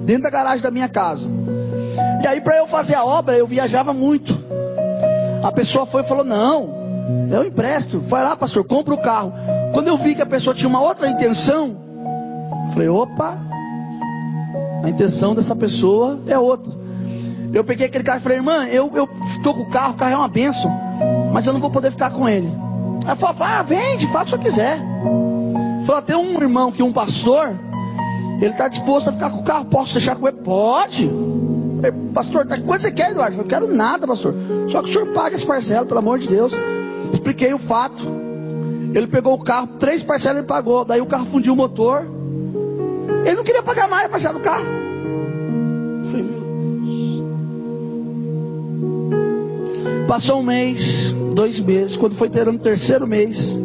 [0.06, 1.28] dentro da garagem da minha casa.
[2.22, 4.39] E aí para eu fazer a obra eu viajava muito.
[5.41, 6.70] A pessoa foi e falou: "Não,
[7.32, 8.00] eu empresto.
[8.00, 9.34] Vai lá, pastor, compra o carro.
[9.74, 11.76] Quando eu vi que a pessoa tinha uma outra intenção,
[12.76, 13.46] falei: opa,
[14.84, 16.74] a intenção dessa pessoa é outra.
[17.54, 18.92] Eu peguei aquele carro e falei: irmã, eu
[19.36, 20.72] estou com o carro, o carro é uma benção,
[21.34, 22.52] mas eu não vou poder ficar com ele.
[23.06, 24.80] Aí falou, ah, vende, faz o que você quiser.
[25.86, 27.56] Falou, tem um irmão que um pastor,
[28.42, 30.38] ele está disposto a ficar com o carro, posso deixar com ele?
[30.38, 31.10] Pode.
[31.78, 33.36] Falei, pastor, tá, quanto você quer, Eduardo?
[33.36, 34.36] Eu não quero nada, pastor.
[34.68, 36.54] Só que o senhor paga esse parcela, pelo amor de Deus.
[37.13, 38.04] Expliquei o fato.
[38.94, 40.84] Ele pegou o carro, três parcelas ele pagou.
[40.84, 42.06] Daí o carro fundiu o motor.
[43.26, 44.65] Ele não queria pagar mais a parcela do carro.
[46.06, 47.24] Falei, meu Deus.
[50.08, 51.98] Passou um mês, dois meses.
[51.98, 53.60] Quando foi ter no terceiro mês,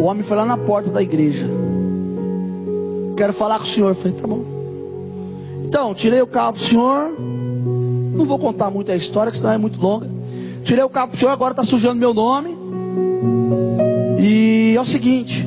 [0.00, 1.46] o homem foi lá na porta da igreja.
[3.16, 3.88] Quero falar com o senhor.
[3.90, 4.44] Eu falei, tá bom.
[5.64, 7.12] Então, tirei o carro do senhor.
[7.18, 10.08] Não vou contar muito a história, senão é muito longa.
[10.64, 12.56] Tirei o carro pro senhor, agora está sujando meu nome.
[14.18, 15.39] E é o seguinte,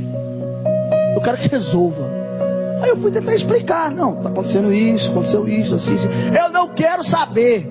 [1.13, 2.03] eu quero que resolva.
[2.81, 6.09] Aí eu fui tentar explicar, não, está acontecendo isso, aconteceu isso, assim, assim.
[6.37, 7.69] Eu não quero saber.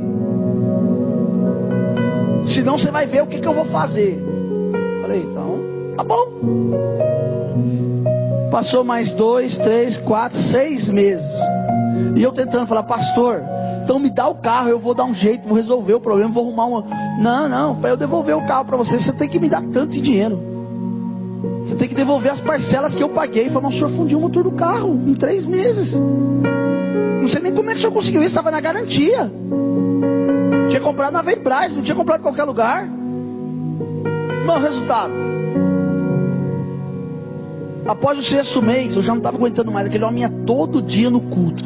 [2.46, 4.18] Senão você vai ver o que, que eu vou fazer.
[5.02, 5.61] Falei, então,
[5.96, 6.28] tá bom.
[8.50, 11.38] Passou mais dois, três, quatro, seis meses.
[12.16, 13.42] E eu tentando falar, pastor,
[13.83, 16.44] então me dá o carro, eu vou dar um jeito, vou resolver o problema, vou
[16.44, 16.85] arrumar uma.
[17.18, 20.00] Não, não, para eu devolver o carro para você, você tem que me dar tanto
[20.00, 20.51] dinheiro.
[21.92, 23.50] Que devolver as parcelas que eu paguei.
[23.50, 25.92] Falei, mas o senhor fundiu o motor do carro em três meses.
[25.92, 29.31] Não sei nem como é que o senhor conseguiu isso, estava na garantia.
[30.70, 32.88] Tinha comprado na Vembras, não tinha comprado em qualquer lugar.
[34.40, 35.12] Irmão, resultado.
[37.87, 39.87] Após o sexto mês, eu já não estava aguentando mais.
[39.87, 41.62] Aquele homem ia todo dia no culto.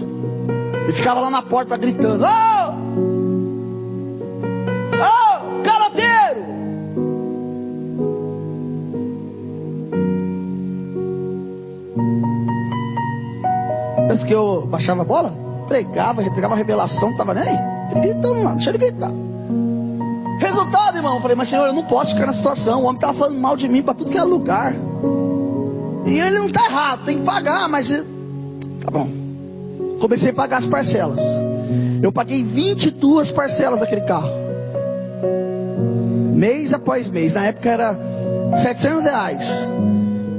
[0.83, 2.66] Ele ficava lá na porta gritando: Ô!
[14.27, 15.33] Que eu baixava a bola?
[15.69, 18.01] Pregava, entregava a revelação, não estava nem aí.
[18.01, 19.11] Gritando lá, deixa ele gritar.
[20.39, 22.83] Resultado, irmão, eu falei, mas senhor, eu não posso ficar na situação.
[22.83, 24.75] O homem estava falando mal de mim para tudo que é lugar.
[26.05, 27.89] E ele não está errado, tem que pagar, mas.
[27.89, 29.09] Tá bom.
[30.01, 31.21] Comecei a pagar as parcelas.
[32.03, 34.31] Eu paguei 22 parcelas daquele carro.
[36.35, 37.35] Mês após mês.
[37.35, 37.99] Na época era
[38.59, 39.69] 700 reais.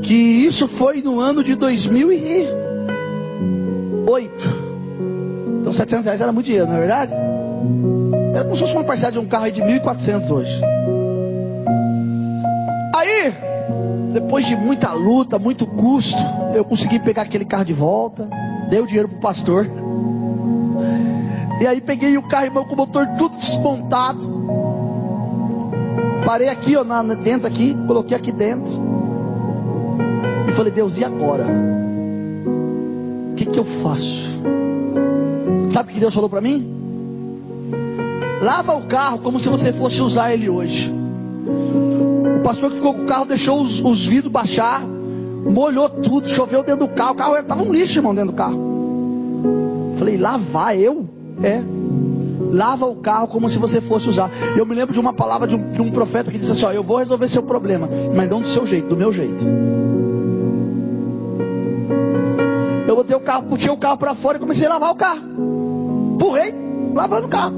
[0.03, 1.55] Que isso foi no ano de
[4.07, 5.59] 2008.
[5.61, 7.13] Então 700 reais era muito dinheiro, não é verdade?
[8.33, 10.61] Era como se fosse uma parcela de um carro de 1.400 hoje.
[12.95, 13.33] Aí,
[14.13, 16.19] depois de muita luta, muito custo,
[16.55, 18.29] eu consegui pegar aquele carro de volta
[18.69, 19.69] dei o dinheiro pro pastor.
[21.59, 24.37] E aí peguei o carro, irmão, com o motor tudo desmontado.
[26.25, 28.71] Parei aqui, ó, na, dentro aqui, coloquei aqui dentro.
[30.47, 31.45] E falei, Deus, e agora?
[33.37, 34.27] Que, que eu faço?
[35.71, 36.67] Sabe o que Deus falou para mim?
[38.41, 40.91] Lava o carro como se você fosse usar ele hoje.
[42.39, 44.83] O pastor que ficou com o carro deixou os, os vidros baixar
[45.49, 47.13] molhou tudo, choveu dentro do carro.
[47.13, 49.95] O carro estava um lixo, irmão, dentro do carro.
[49.97, 51.07] Falei, lavar eu?
[51.41, 51.61] É.
[52.51, 54.31] Lava o carro como se você fosse usar.
[54.55, 56.71] Eu me lembro de uma palavra de um, de um profeta que disse assim: ó,
[56.71, 59.43] Eu vou resolver seu problema, mas não do seu jeito, do meu jeito.
[62.97, 65.21] Botei o carro, puxei o carro para fora e comecei a lavar o carro.
[66.15, 66.51] Empurrei,
[66.95, 67.53] lavando o carro.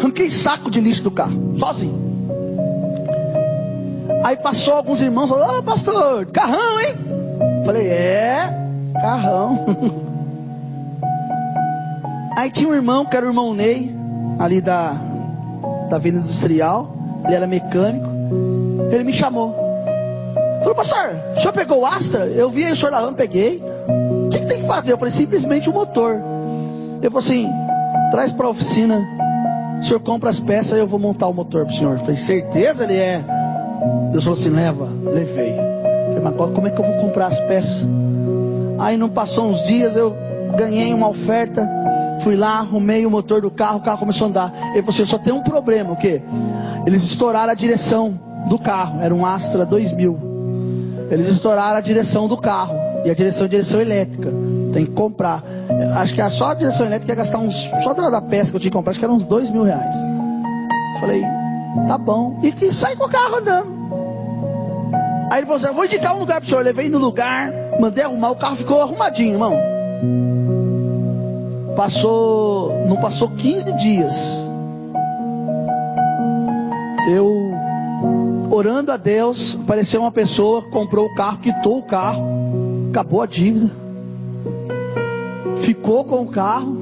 [0.00, 1.94] Arranquei saco de lixo do carro, sozinho.
[4.24, 6.96] Aí passou alguns irmãos, falou, ô oh, pastor, carrão, hein?
[7.64, 8.52] Falei, é,
[9.00, 9.64] carrão.
[12.36, 13.94] Aí tinha um irmão, que era o irmão Ney,
[14.40, 14.92] ali da,
[15.88, 16.92] da Venda Industrial,
[17.26, 18.08] ele era mecânico,
[18.90, 19.54] ele me chamou.
[20.58, 22.26] Falou, pastor, o senhor pegou o Astra?
[22.26, 23.69] Eu vi aí o senhor lavando, peguei.
[24.50, 24.92] Tem que fazer?
[24.92, 26.20] Eu falei, simplesmente o motor.
[26.98, 27.48] Ele falou assim,
[28.10, 29.00] traz para a oficina,
[29.80, 31.92] o senhor compra as peças e eu vou montar o motor para o senhor.
[31.92, 33.24] Eu falei, certeza ele é?
[34.10, 35.54] Deus falou assim: leva, levei.
[35.54, 37.86] falei, mas como é que eu vou comprar as peças?
[38.78, 40.16] Aí não passou uns dias, eu
[40.56, 41.68] ganhei uma oferta,
[42.22, 44.52] fui lá, arrumei o motor do carro, o carro começou a andar.
[44.72, 46.20] Ele falou assim: só tem um problema, o quê?
[46.86, 50.18] Eles estouraram a direção do carro, era um Astra 2000.
[51.10, 54.30] Eles estouraram a direção do carro, e a direção é direção elétrica.
[54.72, 55.42] Tem que comprar.
[55.96, 58.60] Acho que só a direção elétrica ia gastar uns, só da, da peça que eu
[58.60, 59.96] tinha que comprar, acho que era uns dois mil reais.
[61.00, 61.24] Falei,
[61.86, 62.38] Tá bom.
[62.42, 63.80] E que sai com o carro andando.
[65.30, 66.60] Aí ele falou assim: Eu vou indicar um lugar pro senhor.
[66.60, 68.30] Eu levei no lugar, mandei arrumar.
[68.30, 69.56] O carro ficou arrumadinho, irmão.
[71.76, 72.86] Passou.
[72.86, 74.46] Não passou 15 dias.
[77.08, 77.54] Eu,
[78.50, 82.22] orando a Deus, apareceu uma pessoa, comprou o carro, quitou o carro,
[82.90, 83.70] acabou a dívida,
[85.62, 86.76] ficou com o carro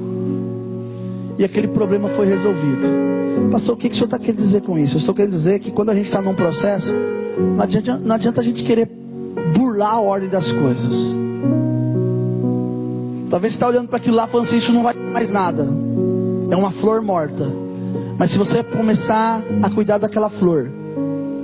[1.37, 2.87] e aquele problema foi resolvido.
[3.51, 4.95] Pastor, o que, que o senhor está querendo dizer com isso?
[4.95, 8.41] Eu estou querendo dizer que quando a gente está num processo, não adianta, não adianta
[8.41, 8.89] a gente querer
[9.55, 11.13] burlar a ordem das coisas.
[13.29, 15.67] Talvez você está olhando para aquilo lá falando assim, isso não vai mais nada.
[16.51, 17.47] É uma flor morta.
[18.17, 20.69] Mas se você começar a cuidar daquela flor,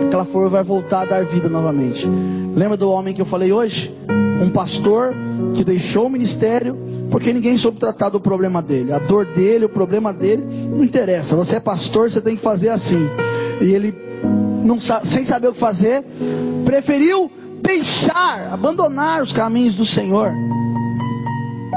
[0.05, 2.05] aquela flor vai voltar a dar vida novamente.
[2.55, 3.93] Lembra do homem que eu falei hoje?
[4.41, 5.15] Um pastor
[5.53, 6.77] que deixou o ministério
[7.09, 8.91] porque ninguém soube tratar do problema dele.
[8.91, 11.35] A dor dele, o problema dele, não interessa.
[11.35, 13.07] Você é pastor, você tem que fazer assim.
[13.61, 13.95] E ele,
[14.63, 16.03] não, sem saber o que fazer,
[16.65, 17.31] preferiu
[17.61, 20.33] deixar, abandonar os caminhos do Senhor.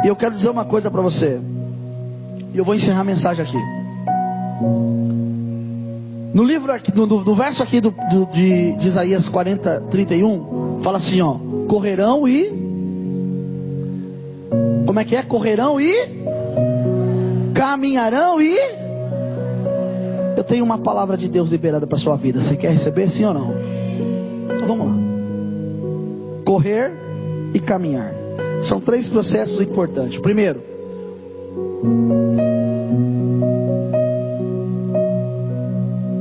[0.05, 1.41] E eu quero dizer uma coisa para você.
[2.53, 3.59] E eu vou encerrar a mensagem aqui.
[6.35, 10.99] No livro aqui, no, no verso aqui do, do, de, de Isaías 40, 31, fala
[10.99, 12.58] assim, ó, correrão e
[14.99, 15.23] como é que é?
[15.23, 15.95] Correrão e
[17.55, 18.59] caminharão e
[20.37, 22.41] eu tenho uma palavra de Deus liberada para sua vida.
[22.41, 23.55] Você quer receber sim ou não?
[24.57, 24.99] Então vamos lá.
[26.45, 26.91] Correr
[27.55, 28.13] e caminhar.
[28.61, 30.19] São três processos importantes.
[30.19, 30.61] Primeiro,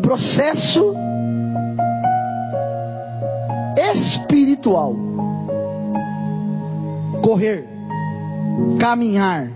[0.03, 0.93] processo
[3.91, 4.95] espiritual.
[7.23, 7.76] Correr,
[8.79, 9.51] caminhar,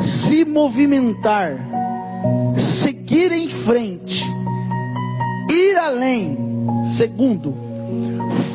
[0.00, 1.56] se movimentar,
[2.56, 4.24] seguir em frente,
[5.50, 6.46] ir além.
[6.82, 7.54] Segundo,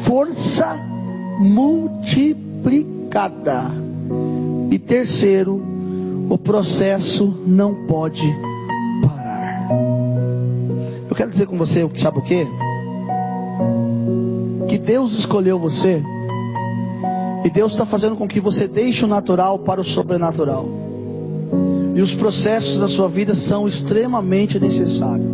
[0.03, 0.77] força
[1.39, 3.71] multiplicada.
[4.69, 5.59] E terceiro,
[6.29, 8.27] o processo não pode
[9.03, 9.67] parar.
[11.09, 12.45] Eu quero dizer com você, sabe o que?
[14.69, 16.03] Que Deus escolheu você
[17.43, 20.67] e Deus está fazendo com que você deixe o natural para o sobrenatural.
[21.95, 25.27] E os processos da sua vida são extremamente necessários.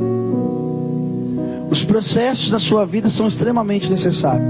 [1.70, 4.48] Os processos da sua vida são extremamente necessários.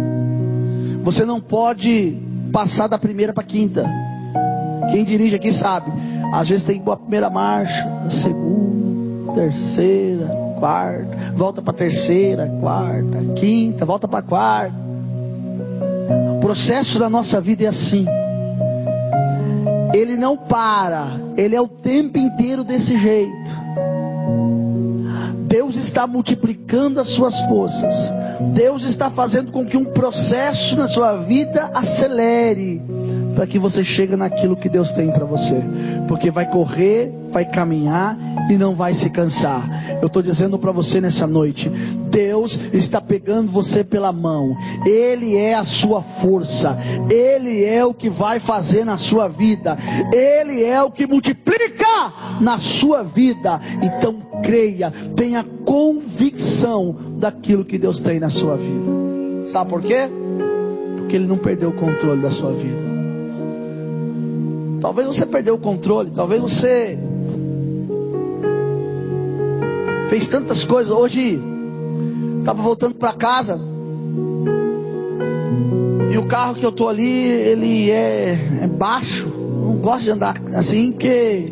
[1.04, 2.18] Você não pode
[2.52, 3.90] passar da primeira para a quinta.
[4.92, 5.92] Quem dirige aqui sabe.
[6.34, 10.28] Às vezes tem que ir para a primeira marcha, a segunda, terceira,
[10.60, 14.87] quarta, volta para a terceira, quarta, quinta, volta para a quarta.
[16.48, 18.06] Processo da nossa vida é assim.
[19.94, 23.52] Ele não para, ele é o tempo inteiro desse jeito.
[25.40, 28.14] Deus está multiplicando as suas forças.
[28.54, 32.82] Deus está fazendo com que um processo na sua vida acelere
[33.38, 35.62] para que você chegue naquilo que Deus tem para você.
[36.08, 38.18] Porque vai correr, vai caminhar
[38.50, 40.00] e não vai se cansar.
[40.02, 41.70] Eu estou dizendo para você nessa noite:
[42.10, 44.58] Deus está pegando você pela mão.
[44.84, 46.80] Ele é a sua força.
[47.12, 49.78] Ele é o que vai fazer na sua vida.
[50.12, 53.62] Ele é o que multiplica na sua vida.
[53.84, 59.46] Então creia, tenha convicção daquilo que Deus tem na sua vida.
[59.46, 60.10] Sabe por quê?
[60.96, 62.87] Porque Ele não perdeu o controle da sua vida.
[64.82, 66.98] Talvez você perdeu o controle, talvez você
[70.10, 70.92] fez tantas coisas.
[70.92, 71.40] Hoje
[72.40, 73.60] estava voltando para casa
[76.12, 79.28] e o carro que eu tô ali ele é, é baixo.
[79.28, 81.52] Não gosto de andar assim porque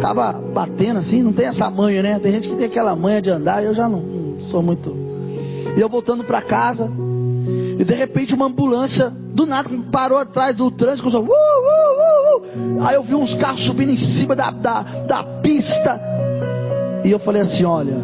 [0.00, 2.18] tava batendo assim, não tem essa manha, né?
[2.18, 4.96] Tem gente que tem aquela manha de andar, eu já não, não sou muito.
[5.76, 6.90] E eu voltando para casa,
[7.78, 12.84] e de repente uma ambulância, do nada, parou atrás do trânsito, começou, uh, uh, uh,
[12.84, 16.00] aí eu vi uns carros subindo em cima da, da, da pista,
[17.04, 17.94] e eu falei assim: olha,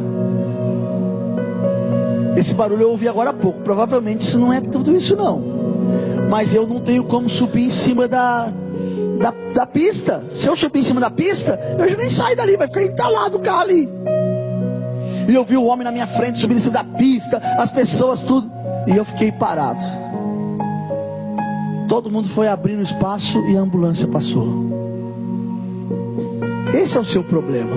[2.36, 5.42] esse barulho eu ouvi agora há pouco, provavelmente isso não é tudo isso não,
[6.30, 8.52] mas eu não tenho como subir em cima da,
[9.20, 10.22] da, da pista.
[10.30, 13.38] Se eu subir em cima da pista, eu já nem saio dali, vai ficar entalado
[13.38, 13.88] o carro ali.
[15.28, 18.22] E eu vi o homem na minha frente subindo em cima da pista, as pessoas
[18.22, 18.63] tudo.
[18.86, 19.84] E eu fiquei parado.
[21.88, 24.48] Todo mundo foi abrindo espaço e a ambulância passou.
[26.72, 27.76] Esse é o seu problema.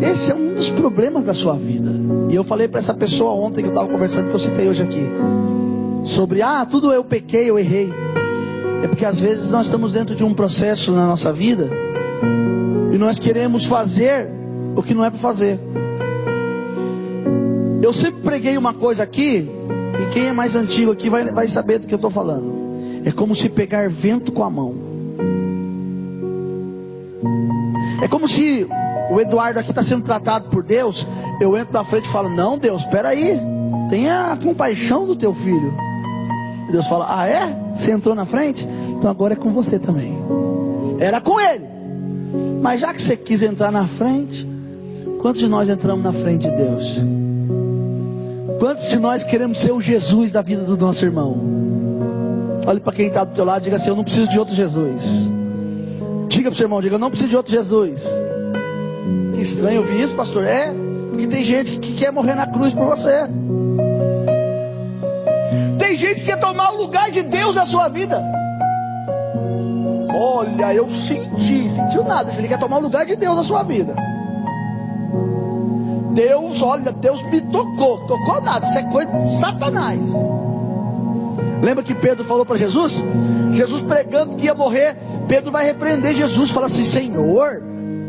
[0.00, 1.90] Esse é um dos problemas da sua vida.
[2.28, 4.82] E eu falei para essa pessoa ontem que eu estava conversando, que eu citei hoje
[4.82, 5.02] aqui.
[6.04, 7.92] Sobre, ah, tudo eu pequei, eu errei.
[8.82, 11.68] É porque às vezes nós estamos dentro de um processo na nossa vida
[12.92, 14.28] e nós queremos fazer
[14.76, 15.58] o que não é para fazer.
[17.82, 19.48] Eu sempre preguei uma coisa aqui,
[20.00, 23.02] e quem é mais antigo aqui vai, vai saber do que eu estou falando.
[23.04, 24.74] É como se pegar vento com a mão.
[28.02, 28.66] É como se
[29.10, 31.06] o Eduardo aqui está sendo tratado por Deus.
[31.40, 33.40] Eu entro na frente e falo: Não, Deus, espera aí.
[33.88, 35.72] Tenha compaixão do teu filho.
[36.70, 37.56] Deus fala: Ah, é?
[37.74, 38.66] Você entrou na frente?
[38.90, 40.16] Então agora é com você também.
[40.98, 41.64] Era com ele.
[42.60, 44.46] Mas já que você quis entrar na frente,
[45.22, 46.98] quantos de nós entramos na frente de Deus?
[48.58, 51.38] Quantos de nós queremos ser o Jesus da vida do nosso irmão?
[52.66, 54.54] Olhe para quem está do teu lado e diga assim: Eu não preciso de outro
[54.54, 55.30] Jesus.
[56.28, 58.02] Diga para o seu irmão: Diga, eu não preciso de outro Jesus.
[59.32, 60.44] Que estranho ouvir isso, pastor.
[60.44, 60.74] É,
[61.08, 63.28] porque tem gente que quer morrer na cruz por você.
[65.78, 68.20] Tem gente que quer tomar o lugar de Deus na sua vida.
[70.12, 72.32] Olha, eu senti, sentiu nada.
[72.36, 73.94] Ele quer tomar o lugar de Deus na sua vida.
[76.14, 80.12] Deus, olha, Deus me tocou, tocou nada, isso é coisa de Satanás.
[81.62, 83.04] Lembra que Pedro falou para Jesus?
[83.52, 84.96] Jesus pregando que ia morrer,
[85.26, 87.62] Pedro vai repreender Jesus, fala assim: Senhor,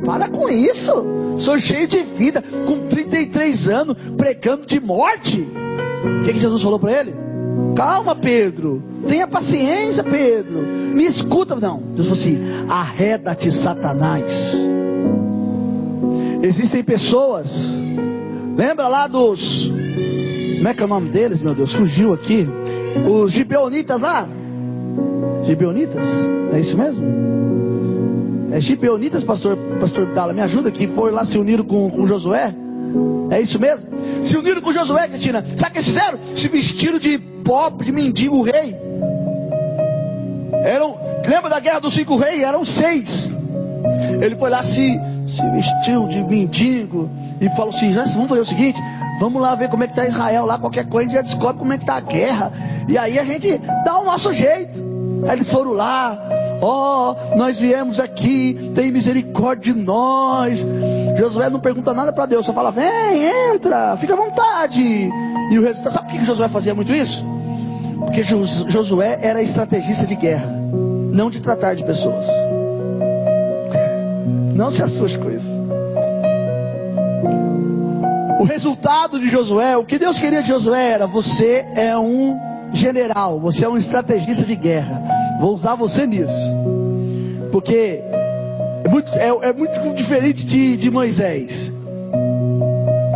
[0.06, 0.94] para com isso,
[1.40, 5.42] sou cheio de vida, com 33 anos, pregando de morte.
[5.42, 7.16] O que, que Jesus falou para ele?
[7.76, 8.84] Calma, Pedro.
[9.08, 10.60] Tenha paciência, Pedro.
[10.60, 11.56] Me escuta.
[11.56, 12.38] Não, Deus falou assim:
[12.70, 14.58] arreda-te, Satanás.
[16.42, 17.74] Existem pessoas,
[18.58, 19.72] lembra lá dos.
[20.58, 21.74] Como é que é o nome deles, meu Deus?
[21.74, 22.48] Fugiu aqui.
[23.10, 24.28] Os gibeonitas lá.
[25.44, 26.06] Gibeonitas?
[26.54, 27.06] É isso mesmo?
[28.52, 30.88] É gibeonitas, pastor, pastor Dala, me ajuda aqui.
[30.88, 32.54] Foi lá se uniram com, com Josué.
[33.30, 33.88] É isso mesmo?
[34.24, 35.46] Se uniram com Josué, Cristina.
[35.56, 36.20] Sabe o que eles fizeram?
[36.36, 38.76] Se vestiram de pobre, de mendigo rei.
[40.64, 42.42] Eram, lembra da guerra dos cinco reis?
[42.42, 43.34] Eram seis.
[44.22, 45.00] Ele foi lá se,
[45.40, 47.10] se vestiu de mendigo
[47.40, 48.80] e falou assim: vamos fazer o seguinte,
[49.20, 51.58] vamos lá ver como é que está Israel lá, qualquer coisa a gente já descobre
[51.58, 52.52] como é que está a guerra.
[52.88, 54.90] E aí a gente dá o nosso jeito.
[55.28, 56.18] Aí eles foram lá,
[56.62, 60.66] ó, oh, nós viemos aqui, tem misericórdia de nós.
[61.18, 64.82] Josué não pergunta nada para Deus, só fala: vem, entra, fica à vontade.
[65.52, 67.26] E o resultado, sabe por que Josué fazia muito isso?
[68.00, 70.48] Porque Josué era estrategista de guerra,
[71.12, 72.28] não de tratar de pessoas.
[74.60, 75.48] Não se assuste com isso.
[78.42, 82.38] O resultado de Josué, o que Deus queria de Josué era: você é um
[82.74, 85.02] general, você é um estrategista de guerra.
[85.40, 86.52] Vou usar você nisso,
[87.54, 88.04] porque
[88.84, 91.72] é muito, é, é muito diferente de, de Moisés.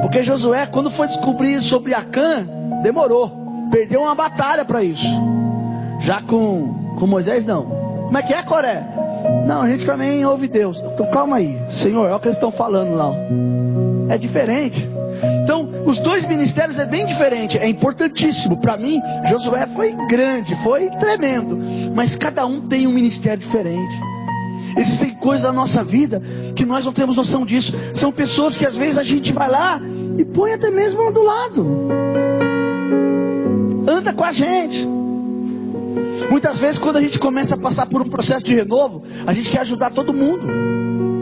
[0.02, 2.48] Porque Josué, quando foi descobrir sobre Acã,
[2.82, 5.08] demorou perdeu uma batalha para isso.
[6.00, 7.66] Já com, com Moisés, não.
[8.06, 8.93] Como é que é, Coré?
[9.46, 10.82] Não, a gente também ouve Deus.
[10.94, 13.14] Então calma aí, Senhor, olha o que eles estão falando lá.
[14.10, 14.88] É diferente.
[15.44, 18.58] Então, os dois ministérios é bem diferente, é importantíssimo.
[18.58, 21.58] Para mim, Josué foi grande, foi tremendo,
[21.94, 23.96] mas cada um tem um ministério diferente.
[24.76, 26.22] Existem coisas na nossa vida
[26.56, 27.74] que nós não temos noção disso.
[27.94, 29.80] São pessoas que às vezes a gente vai lá
[30.18, 32.14] e põe até mesmo do lado
[33.88, 34.88] anda com a gente.
[36.34, 39.52] Muitas vezes, quando a gente começa a passar por um processo de renovo, a gente
[39.52, 40.48] quer ajudar todo mundo,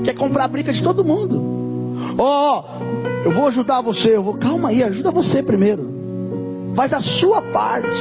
[0.06, 2.16] quer comprar a briga de todo mundo.
[2.18, 6.72] Ó, oh, eu vou ajudar você, eu vou, calma aí, ajuda você primeiro.
[6.76, 8.00] Faz a sua parte.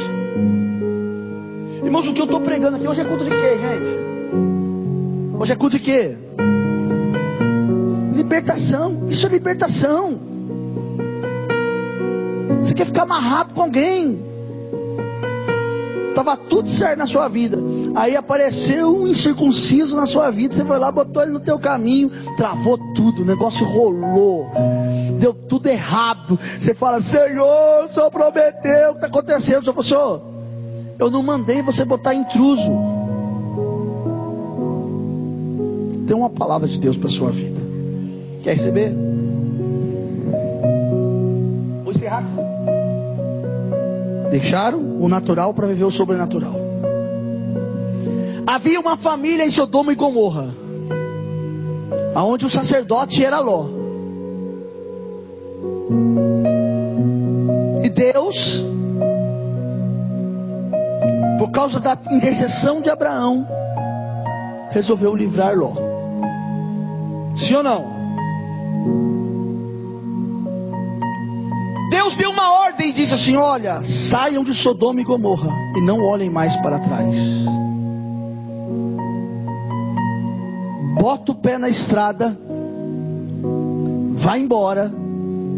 [1.82, 3.90] Irmãos, o que eu estou pregando aqui hoje é culto de quê, gente?
[5.36, 6.16] Hoje é culto de quê?
[8.14, 9.08] Libertação.
[9.08, 10.16] Isso é libertação.
[12.62, 14.29] Você quer ficar amarrado com alguém?
[16.10, 17.58] Estava tudo certo na sua vida.
[17.94, 20.54] Aí apareceu um incircunciso na sua vida.
[20.54, 24.50] Você foi lá, botou ele no teu caminho, travou tudo, o negócio rolou.
[25.18, 26.38] Deu tudo errado.
[26.58, 29.62] Você fala, Senhor, o Senhor prometeu, o que está acontecendo?
[29.62, 30.22] Senhor falou, Senhor,
[30.98, 32.70] eu não mandei você botar intruso.
[36.06, 37.60] Tem uma palavra de Deus para sua vida.
[38.42, 38.92] Quer receber?
[41.84, 42.24] Vou encerrar.
[44.30, 46.54] Deixaram o natural para viver o sobrenatural.
[48.46, 50.54] Havia uma família em Sodoma e Gomorra,
[52.14, 53.66] aonde o sacerdote era Ló.
[57.82, 58.64] E Deus,
[61.38, 63.46] por causa da intercessão de Abraão,
[64.70, 65.72] resolveu livrar Ló.
[67.36, 67.89] Sim ou não?
[73.10, 77.16] Disse assim: Olha, saiam de Sodoma e Gomorra e não olhem mais para trás.
[81.00, 82.38] Bota o pé na estrada,
[84.12, 84.92] vá embora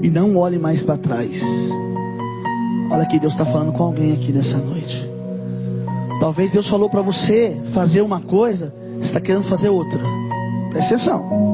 [0.02, 1.42] e não olhe mais para trás.
[2.90, 5.10] Olha que Deus está falando com alguém aqui nessa noite.
[6.20, 10.00] Talvez Deus falou para você fazer uma coisa, está querendo fazer outra.
[10.70, 11.52] Presta atenção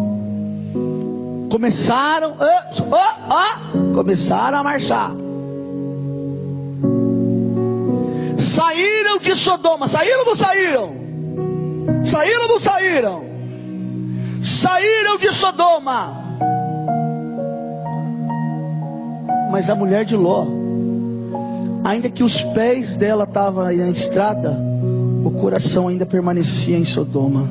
[1.50, 5.27] começaram, oh, oh, oh, começaram a marchar.
[8.38, 10.92] Saíram de Sodoma, saíram ou não saíram?
[12.04, 13.24] Saíram ou não saíram?
[14.44, 16.28] Saíram de Sodoma.
[19.50, 20.46] Mas a mulher de Ló,
[21.84, 24.56] ainda que os pés dela estavam na estrada,
[25.24, 27.42] o coração ainda permanecia em Sodoma.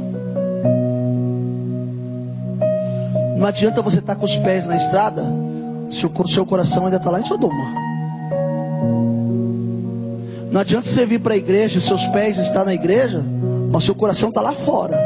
[3.38, 5.24] Não adianta você estar tá com os pés na estrada
[5.90, 7.87] se o seu coração ainda está lá em Sodoma.
[10.52, 13.24] Não adianta você vir para a igreja seus pés estão na igreja,
[13.72, 14.98] mas seu coração está lá fora.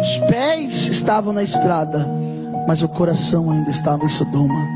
[0.00, 2.06] Os pés estavam na estrada,
[2.66, 4.68] mas o coração ainda estava em Sodoma.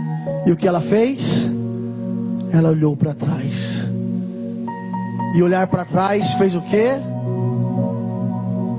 [0.47, 1.51] E o que ela fez?
[2.53, 3.81] Ela olhou para trás.
[5.35, 6.95] E olhar para trás fez o quê?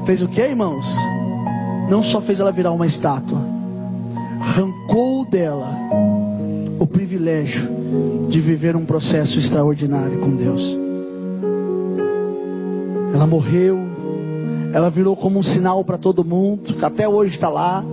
[0.05, 0.93] Fez o quê, irmãos?
[1.89, 3.39] Não só fez ela virar uma estátua,
[4.39, 5.69] arrancou dela
[6.81, 7.69] o privilégio
[8.27, 10.75] de viver um processo extraordinário com Deus.
[13.13, 13.77] Ela morreu,
[14.73, 17.85] ela virou como um sinal para todo mundo, até hoje está lá.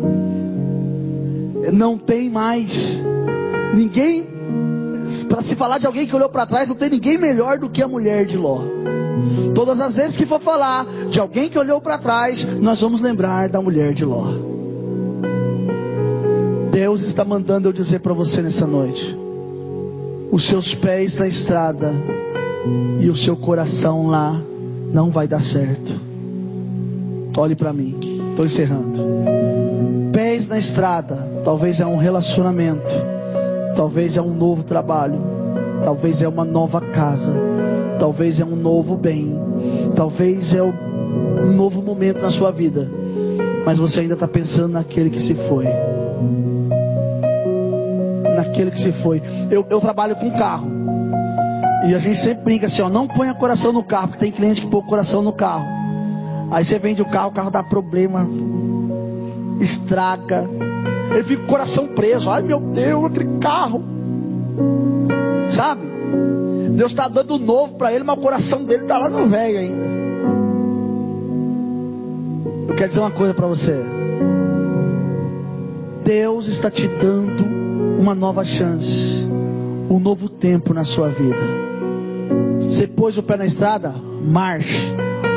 [1.71, 2.99] Não tem mais
[3.75, 4.27] ninguém,
[5.29, 7.83] para se falar de alguém que olhou para trás, não tem ninguém melhor do que
[7.83, 8.63] a mulher de Ló.
[9.55, 13.51] Todas as vezes que for falar de alguém que olhou para trás, nós vamos lembrar
[13.51, 14.48] da mulher de Ló.
[16.79, 19.19] Deus está mandando eu dizer para você nessa noite:
[20.31, 21.93] os seus pés na estrada
[23.01, 24.41] e o seu coração lá
[24.93, 25.93] não vai dar certo.
[27.37, 27.99] Olhe para mim,
[28.31, 29.01] estou encerrando.
[30.13, 32.95] Pés na estrada, talvez é um relacionamento,
[33.75, 35.19] talvez é um novo trabalho,
[35.83, 37.35] talvez é uma nova casa,
[37.99, 39.37] talvez é um novo bem,
[39.97, 42.89] talvez é um novo momento na sua vida,
[43.67, 45.67] mas você ainda está pensando naquele que se foi
[48.49, 49.23] naquele que se foi.
[49.51, 50.71] Eu, eu trabalho com carro.
[51.87, 54.61] E a gente sempre brinca assim, ó, não ponha coração no carro, porque tem cliente
[54.63, 55.65] que põe coração no carro.
[56.51, 58.29] Aí você vende o carro, o carro dá problema,
[59.61, 60.49] estraga.
[61.11, 62.31] Ele fica com o coração preso.
[62.31, 63.83] Ai meu Deus, aquele carro.
[65.51, 65.83] Sabe?
[66.71, 69.99] Deus está dando novo para ele, mas o coração dele está lá no velho ainda.
[72.69, 73.85] Eu quero dizer uma coisa para você.
[76.05, 77.58] Deus está te dando
[77.99, 79.27] uma nova chance,
[79.91, 81.37] um novo tempo na sua vida.
[82.59, 83.93] Você pôs o pé na estrada?
[84.25, 84.93] Marche.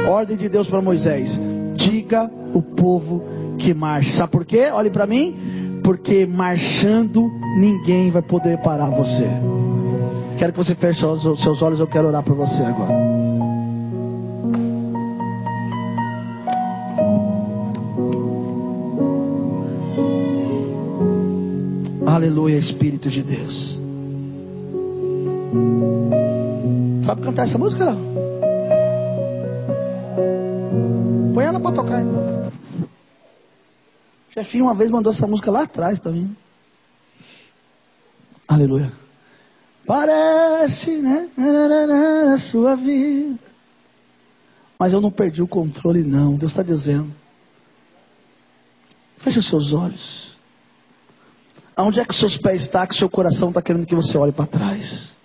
[0.08, 1.40] Ordem de Deus para Moisés:
[1.76, 3.24] diga o povo
[3.58, 4.14] que marche.
[4.14, 4.70] Sabe por quê?
[4.72, 5.80] Olhe para mim.
[5.84, 9.28] Porque marchando ninguém vai poder parar você.
[10.38, 11.80] Quero que você feche os seus olhos.
[11.80, 13.31] Eu quero orar para você agora.
[22.22, 23.80] Aleluia, Espírito de Deus.
[27.04, 27.98] Sabe cantar essa música não?
[31.34, 32.00] Põe ela para tocar.
[32.00, 32.52] Então.
[34.30, 36.36] Chefinho uma vez mandou essa música lá atrás para mim.
[38.48, 38.94] Aleluia.
[39.88, 41.28] Parece, né?
[41.36, 43.40] Na sua vida.
[44.78, 46.36] Mas eu não perdi o controle, não.
[46.36, 47.12] Deus está dizendo.
[49.18, 50.31] Feche os seus olhos.
[51.82, 54.16] Aonde é que os seus pés estão, que o seu coração está querendo que você
[54.16, 55.18] olhe para trás?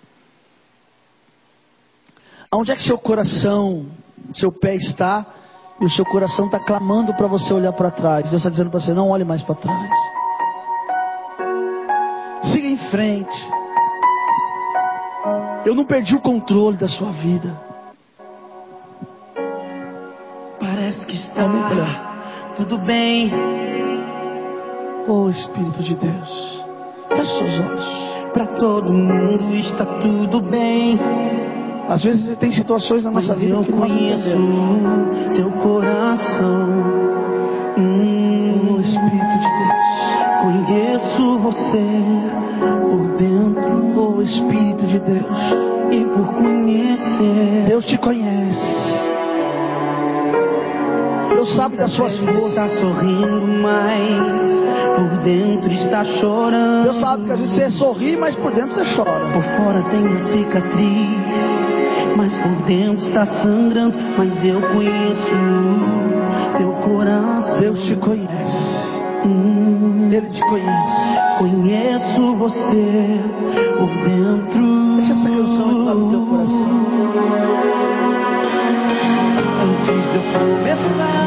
[2.49, 3.85] Aonde é que seu coração,
[4.33, 5.23] seu pé está
[5.79, 8.31] e o seu coração está clamando para você olhar para trás?
[8.31, 9.91] Deus está dizendo para você: não olhe mais para trás.
[12.41, 13.47] Siga em frente.
[15.63, 17.55] Eu não perdi o controle da sua vida.
[20.59, 21.43] Parece que está
[22.55, 23.66] tudo bem
[25.09, 26.65] Oh Espírito de Deus,
[27.15, 27.85] feche seus olhos.
[28.33, 30.99] Para todo mundo está tudo bem.
[31.87, 34.37] Às vezes tem situações na nossa Mas vida eu que nós conheço
[35.33, 36.67] teu coração.
[37.77, 41.81] Hum, oh Espírito de Deus, conheço você
[42.89, 44.17] por dentro.
[44.17, 45.25] Oh Espírito de Deus,
[45.89, 48.97] e por conhecer, Deus te conhece.
[51.29, 52.49] Deus sabe das suas forças.
[52.49, 56.85] Está sorrindo, mas por dentro está chorando.
[56.85, 59.31] Deus sabe que às vezes você sorri, mas por dentro você chora.
[59.31, 61.37] Por fora tem a cicatriz,
[62.15, 63.95] mas por dentro está sangrando.
[64.17, 65.35] Mas eu conheço
[66.57, 67.59] teu coração.
[67.59, 69.03] Deus te conhece.
[69.23, 71.17] Hum, Ele te conhece.
[71.37, 73.19] Conheço você
[73.77, 74.95] por dentro.
[74.95, 76.87] Deixa essa canção entrar no teu coração.
[79.61, 81.26] Antes de eu começar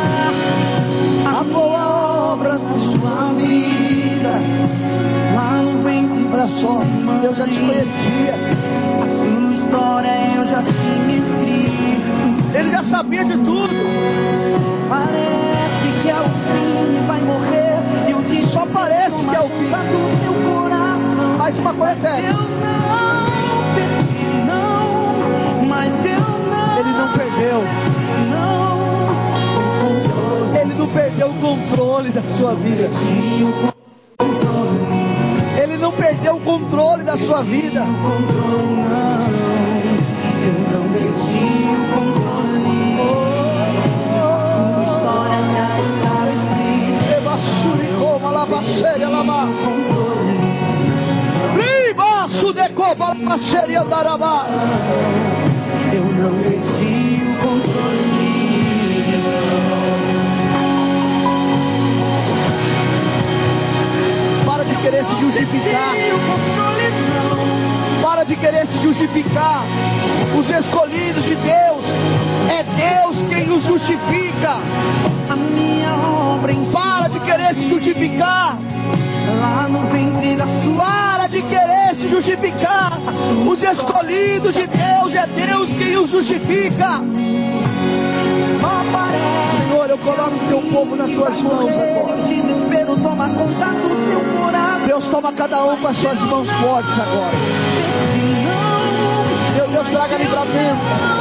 [6.50, 6.80] só,
[7.22, 8.34] eu já te conhecia.
[9.02, 12.56] A sua história eu já tinha escrito.
[12.58, 13.79] Ele já sabia de tudo.
[93.46, 94.86] Do seu coração.
[94.86, 97.36] Deus toma cada um com as suas mãos fortes agora.
[99.56, 101.19] Meu Deus, traga livramento.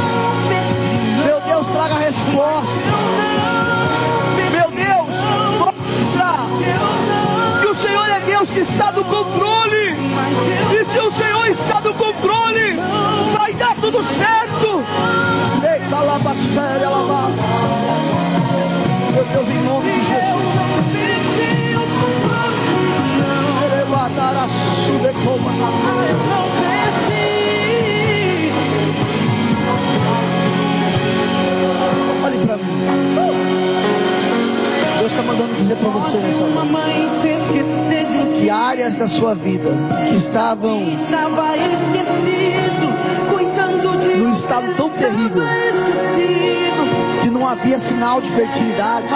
[39.00, 39.72] Da sua vida
[40.10, 42.94] que estavam estava esquecido,
[43.34, 45.42] cuidando de Num estado tão terrível.
[45.70, 49.08] esquecido, que não havia sinal de fertilidade,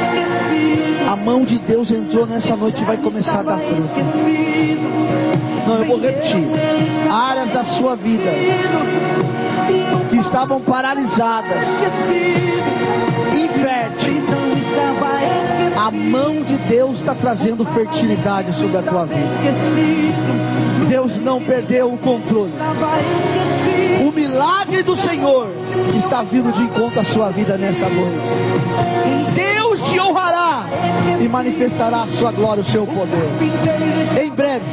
[0.00, 1.10] esquecido.
[1.10, 4.00] a mão de Deus entrou nessa noite e vai começar a dar fruto.
[5.66, 6.46] Não, eu vou repetir.
[7.10, 8.30] Áreas da sua vida
[10.08, 11.66] que estavam paralisadas,
[13.34, 14.22] inférteis,
[15.82, 19.26] a mão de Deus está trazendo fertilidade sobre a tua vida.
[20.88, 22.52] Deus não perdeu o controle.
[24.06, 25.48] O milagre do Senhor
[25.98, 28.16] está vindo de encontro à sua vida nessa noite.
[29.34, 30.61] Deus te honrará
[31.22, 33.30] e manifestará a sua glória, o seu poder.
[34.20, 34.64] Em breve,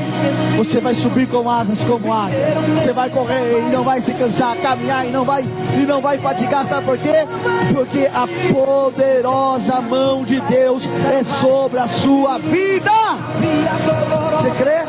[0.58, 2.56] você vai subir com asas como águia.
[2.74, 6.18] Você vai correr e não vai se cansar, caminhar e não vai e não vai
[6.18, 6.66] fatigar.
[6.66, 7.28] Sabe por quê?
[7.74, 12.92] Porque a poderosa mão de Deus é sobre a sua vida.
[14.32, 14.80] Você crê?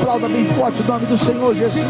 [0.00, 1.84] Aplauda bem forte o nome do Senhor Jesus.